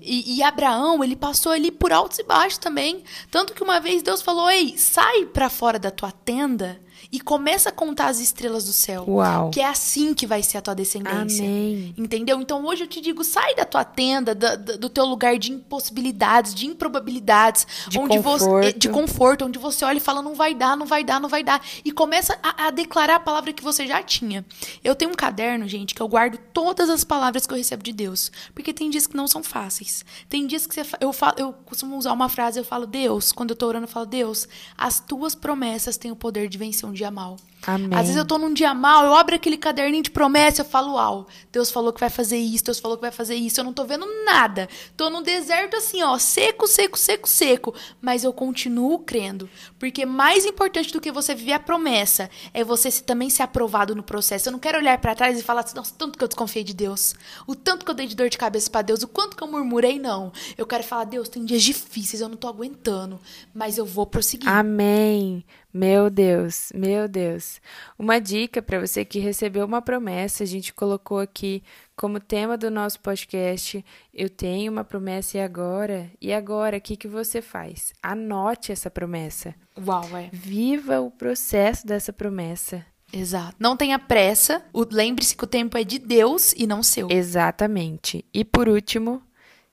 E, 0.00 0.36
e, 0.36 0.42
Abraão, 0.42 1.02
ele 1.02 1.16
passou 1.16 1.52
ali 1.52 1.70
por 1.70 1.92
altos 1.92 2.18
e 2.18 2.22
baixos 2.22 2.58
também. 2.58 3.02
Tanto 3.30 3.54
que 3.54 3.62
uma 3.62 3.80
vez 3.80 4.02
Deus 4.02 4.22
falou: 4.22 4.50
Ei, 4.50 4.76
sai 4.76 5.26
para 5.26 5.48
fora 5.48 5.78
da 5.78 5.90
tua 5.90 6.12
tenda 6.12 6.80
e 7.12 7.20
começa 7.20 7.70
a 7.70 7.72
contar 7.72 8.06
as 8.06 8.20
estrelas 8.20 8.64
do 8.64 8.72
céu. 8.72 9.04
Uau. 9.08 9.50
Que 9.50 9.60
é 9.60 9.66
assim 9.66 10.14
que 10.14 10.26
vai 10.26 10.42
ser 10.42 10.58
a 10.58 10.62
tua 10.62 10.74
descendência. 10.74 11.44
Amém. 11.44 11.92
Entendeu? 11.96 12.40
Então 12.40 12.64
hoje 12.64 12.84
eu 12.84 12.86
te 12.86 13.00
digo, 13.00 13.24
sai 13.24 13.54
da 13.54 13.64
tua 13.64 13.84
tenda, 13.84 14.34
do, 14.34 14.78
do 14.78 14.88
teu 14.88 15.04
lugar 15.04 15.36
de 15.36 15.50
impossibilidades, 15.50 16.54
de 16.54 16.66
improbabilidades, 16.66 17.66
de 17.88 17.98
onde 17.98 18.16
conforto. 18.16 18.44
você 18.44 18.72
de 18.72 18.88
conforto, 18.88 19.44
onde 19.44 19.58
você 19.58 19.84
olha 19.84 19.96
e 19.96 20.00
fala 20.00 20.22
não 20.22 20.34
vai 20.34 20.54
dar, 20.54 20.76
não 20.76 20.86
vai 20.86 21.02
dar, 21.02 21.20
não 21.20 21.28
vai 21.28 21.42
dar 21.42 21.60
e 21.84 21.90
começa 21.90 22.38
a, 22.42 22.68
a 22.68 22.70
declarar 22.70 23.16
a 23.16 23.20
palavra 23.20 23.52
que 23.52 23.62
você 23.62 23.86
já 23.86 24.02
tinha. 24.02 24.44
Eu 24.84 24.94
tenho 24.94 25.10
um 25.10 25.14
caderno, 25.14 25.66
gente, 25.66 25.94
que 25.94 26.00
eu 26.00 26.08
guardo 26.08 26.38
todas 26.52 26.88
as 26.88 27.02
palavras 27.02 27.44
que 27.44 27.52
eu 27.52 27.58
recebo 27.58 27.82
de 27.82 27.92
Deus, 27.92 28.30
porque 28.54 28.72
tem 28.72 28.88
dias 28.88 29.06
que 29.06 29.16
não 29.16 29.26
são 29.26 29.42
fáceis. 29.42 30.04
Tem 30.28 30.46
dias 30.46 30.66
que 30.66 30.74
você, 30.74 30.82
eu 31.00 31.12
falo, 31.12 31.34
eu 31.38 31.52
costumo 31.52 31.96
usar 31.96 32.12
uma 32.12 32.28
frase, 32.28 32.60
eu 32.60 32.64
falo 32.64 32.86
Deus, 32.86 33.32
quando 33.32 33.50
eu 33.50 33.56
tô 33.56 33.66
orando 33.66 33.84
eu 33.84 33.88
falo 33.88 34.06
Deus, 34.06 34.46
as 34.78 35.00
tuas 35.00 35.34
promessas 35.34 35.96
têm 35.96 36.12
o 36.12 36.16
poder 36.16 36.48
de 36.48 36.56
vencer 36.56 36.88
um 36.88 36.99
dia 37.00 37.10
mal. 37.10 37.40
Amém. 37.66 37.90
Às 37.92 38.06
vezes 38.06 38.16
eu 38.16 38.24
tô 38.24 38.38
num 38.38 38.54
dia 38.54 38.72
mal, 38.72 39.04
eu 39.04 39.14
abro 39.14 39.34
aquele 39.34 39.56
caderninho 39.58 40.02
de 40.02 40.10
promessa, 40.10 40.62
eu 40.62 40.64
falo, 40.64 40.94
uau, 40.94 41.26
Deus 41.52 41.70
falou 41.70 41.92
que 41.92 42.00
vai 42.00 42.08
fazer 42.08 42.38
isso, 42.38 42.64
Deus 42.64 42.78
falou 42.78 42.96
que 42.96 43.02
vai 43.02 43.10
fazer 43.10 43.34
isso, 43.34 43.60
eu 43.60 43.64
não 43.64 43.72
tô 43.72 43.84
vendo 43.84 44.06
nada. 44.24 44.68
Tô 44.96 45.10
num 45.10 45.22
deserto 45.22 45.76
assim, 45.76 46.02
ó, 46.02 46.18
seco, 46.18 46.66
seco, 46.66 46.98
seco, 46.98 47.28
seco, 47.28 47.74
mas 48.00 48.24
eu 48.24 48.32
continuo 48.32 48.98
crendo, 49.00 49.48
porque 49.78 50.06
mais 50.06 50.44
importante 50.46 50.92
do 50.92 51.00
que 51.00 51.12
você 51.12 51.34
viver 51.34 51.52
a 51.52 51.60
promessa 51.60 52.30
é 52.54 52.64
você 52.64 52.90
se, 52.90 53.02
também 53.02 53.28
ser 53.28 53.42
aprovado 53.42 53.94
no 53.94 54.02
processo. 54.02 54.48
Eu 54.48 54.52
não 54.52 54.58
quero 54.58 54.78
olhar 54.78 54.98
para 54.98 55.14
trás 55.14 55.38
e 55.38 55.42
falar 55.42 55.60
assim, 55.60 55.76
nossa, 55.76 55.94
tanto 55.96 56.16
que 56.16 56.24
eu 56.24 56.28
desconfiei 56.28 56.64
de 56.64 56.74
Deus, 56.74 57.14
o 57.46 57.54
tanto 57.54 57.84
que 57.84 57.90
eu 57.90 57.94
dei 57.94 58.06
de 58.06 58.16
dor 58.16 58.30
de 58.30 58.38
cabeça 58.38 58.70
para 58.70 58.82
Deus, 58.82 59.02
o 59.02 59.08
quanto 59.08 59.36
que 59.36 59.42
eu 59.42 59.48
murmurei, 59.48 59.98
não. 59.98 60.32
Eu 60.56 60.66
quero 60.66 60.82
falar, 60.82 61.04
Deus, 61.04 61.28
tem 61.28 61.44
dias 61.44 61.62
difíceis, 61.62 62.22
eu 62.22 62.28
não 62.28 62.36
tô 62.36 62.48
aguentando, 62.48 63.20
mas 63.54 63.76
eu 63.76 63.84
vou 63.84 64.06
prosseguir. 64.06 64.48
Amém. 64.48 65.44
Meu 65.72 66.10
Deus, 66.10 66.72
meu 66.74 67.06
Deus. 67.50 67.60
Uma 67.98 68.20
dica 68.20 68.62
para 68.62 68.78
você 68.78 69.04
que 69.04 69.18
recebeu 69.18 69.64
uma 69.66 69.82
promessa, 69.82 70.44
a 70.44 70.46
gente 70.46 70.72
colocou 70.72 71.18
aqui 71.18 71.62
como 71.96 72.20
tema 72.20 72.56
do 72.56 72.70
nosso 72.70 73.00
podcast. 73.00 73.84
Eu 74.14 74.30
tenho 74.30 74.70
uma 74.70 74.84
promessa 74.84 75.38
e 75.38 75.40
agora? 75.40 76.10
E 76.20 76.32
agora, 76.32 76.76
o 76.76 76.80
que, 76.80 76.96
que 76.96 77.08
você 77.08 77.42
faz? 77.42 77.92
Anote 78.02 78.70
essa 78.70 78.90
promessa. 78.90 79.54
Uau, 79.76 80.16
é. 80.16 80.28
Viva 80.32 81.00
o 81.00 81.10
processo 81.10 81.86
dessa 81.86 82.12
promessa. 82.12 82.84
Exato. 83.12 83.56
Não 83.58 83.76
tenha 83.76 83.98
pressa. 83.98 84.62
Lembre-se 84.92 85.36
que 85.36 85.44
o 85.44 85.48
tempo 85.48 85.76
é 85.76 85.82
de 85.82 85.98
Deus 85.98 86.54
e 86.56 86.66
não 86.66 86.82
seu. 86.82 87.08
Exatamente. 87.10 88.24
E 88.32 88.44
por 88.44 88.68
último, 88.68 89.20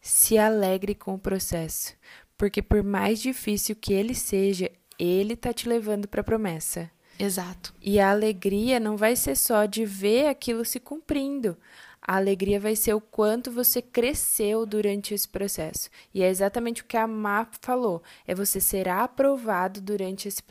se 0.02 0.38
alegre 0.38 0.96
com 0.96 1.14
o 1.14 1.20
processo. 1.20 1.94
Porque 2.36 2.62
por 2.62 2.84
mais 2.84 3.20
difícil 3.20 3.76
que 3.76 3.94
ele 3.94 4.16
seja, 4.16 4.72
ele 4.98 5.36
tá 5.36 5.54
te 5.54 5.70
levando 5.70 6.08
para 6.08 6.22
a 6.22 6.24
promessa. 6.24 6.90
Exato. 7.20 7.74
E 7.82 8.00
a 8.00 8.12
alegria 8.12 8.80
não 8.80 8.96
vai 8.96 9.16
ser 9.16 9.36
só 9.36 9.66
de 9.66 9.86
ver 9.86 10.28
aquilo 10.28 10.64
se 10.64 10.80
cumprindo. 10.80 11.58
A 12.02 12.16
alegria 12.16 12.60
vai 12.60 12.76
ser 12.76 12.94
o 12.94 13.02
quanto 13.02 13.52
você 13.52 13.82
cresceu 13.82 14.66
durante 14.66 15.14
esse 15.14 15.28
processo. 15.28 15.90
E 16.14 16.24
é 16.24 16.30
exatamente 16.30 16.82
o 16.82 16.86
que 16.86 16.96
a 16.96 17.08
Má 17.08 17.48
falou: 17.60 18.02
é 18.26 18.34
você 18.34 18.62
será 18.62 19.04
aprovado 19.04 19.82
durante 19.82 20.28
esse, 20.28 20.42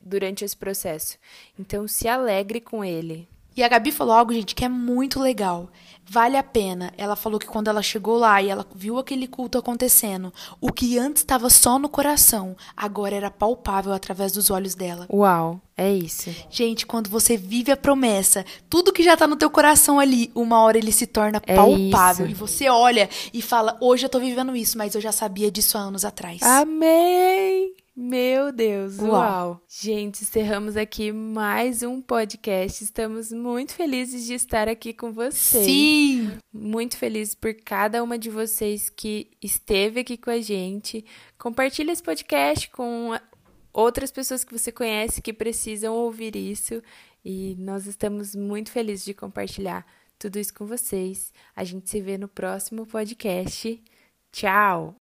durante 0.00 0.44
esse 0.44 0.56
processo. 0.56 1.18
Então 1.58 1.86
se 1.86 2.08
alegre 2.08 2.60
com 2.60 2.84
ele. 2.84 3.28
E 3.56 3.64
a 3.64 3.68
Gabi 3.68 3.90
falou 3.90 4.14
algo, 4.14 4.32
gente, 4.32 4.54
que 4.54 4.64
é 4.64 4.68
muito 4.68 5.18
legal. 5.18 5.70
Vale 6.08 6.36
a 6.36 6.42
pena. 6.42 6.92
Ela 6.96 7.16
falou 7.16 7.38
que 7.40 7.46
quando 7.46 7.68
ela 7.68 7.82
chegou 7.82 8.16
lá 8.16 8.40
e 8.40 8.48
ela 8.48 8.64
viu 8.74 8.98
aquele 8.98 9.26
culto 9.26 9.58
acontecendo, 9.58 10.32
o 10.60 10.70
que 10.70 10.98
antes 10.98 11.22
estava 11.22 11.50
só 11.50 11.78
no 11.78 11.88
coração, 11.88 12.54
agora 12.76 13.16
era 13.16 13.30
palpável 13.30 13.92
através 13.92 14.30
dos 14.30 14.50
olhos 14.50 14.74
dela. 14.76 15.06
Uau, 15.10 15.60
é 15.76 15.92
isso. 15.92 16.30
Gente, 16.48 16.86
quando 16.86 17.10
você 17.10 17.36
vive 17.36 17.72
a 17.72 17.76
promessa, 17.76 18.44
tudo 18.70 18.92
que 18.92 19.02
já 19.02 19.14
está 19.14 19.26
no 19.26 19.36
teu 19.36 19.50
coração 19.50 19.98
ali, 19.98 20.30
uma 20.34 20.60
hora 20.60 20.78
ele 20.78 20.92
se 20.92 21.06
torna 21.06 21.42
é 21.44 21.56
palpável. 21.56 22.26
Isso. 22.26 22.34
E 22.36 22.38
você 22.38 22.68
olha 22.68 23.10
e 23.32 23.42
fala: 23.42 23.76
hoje 23.80 24.04
eu 24.04 24.08
estou 24.08 24.20
vivendo 24.20 24.54
isso, 24.54 24.78
mas 24.78 24.94
eu 24.94 25.00
já 25.00 25.10
sabia 25.10 25.50
disso 25.50 25.76
há 25.76 25.80
anos 25.80 26.04
atrás. 26.04 26.40
Amém! 26.42 27.55
Meu 27.98 28.52
Deus, 28.52 28.98
uau. 28.98 29.10
uau. 29.10 29.62
Gente, 29.66 30.22
encerramos 30.22 30.76
aqui 30.76 31.10
mais 31.12 31.82
um 31.82 32.02
podcast. 32.02 32.84
Estamos 32.84 33.32
muito 33.32 33.72
felizes 33.72 34.26
de 34.26 34.34
estar 34.34 34.68
aqui 34.68 34.92
com 34.92 35.14
vocês. 35.14 35.64
Sim! 35.64 36.38
Muito 36.52 36.98
felizes 36.98 37.34
por 37.34 37.54
cada 37.54 38.02
uma 38.02 38.18
de 38.18 38.28
vocês 38.28 38.90
que 38.90 39.30
esteve 39.42 40.00
aqui 40.00 40.18
com 40.18 40.28
a 40.28 40.42
gente. 40.42 41.06
Compartilhe 41.38 41.90
esse 41.90 42.02
podcast 42.02 42.68
com 42.68 43.18
outras 43.72 44.10
pessoas 44.10 44.44
que 44.44 44.52
você 44.52 44.70
conhece 44.70 45.22
que 45.22 45.32
precisam 45.32 45.94
ouvir 45.94 46.36
isso. 46.36 46.82
E 47.24 47.56
nós 47.58 47.86
estamos 47.86 48.34
muito 48.34 48.70
felizes 48.70 49.06
de 49.06 49.14
compartilhar 49.14 49.86
tudo 50.18 50.38
isso 50.38 50.52
com 50.52 50.66
vocês. 50.66 51.32
A 51.56 51.64
gente 51.64 51.88
se 51.88 52.02
vê 52.02 52.18
no 52.18 52.28
próximo 52.28 52.86
podcast. 52.86 53.82
Tchau! 54.30 55.05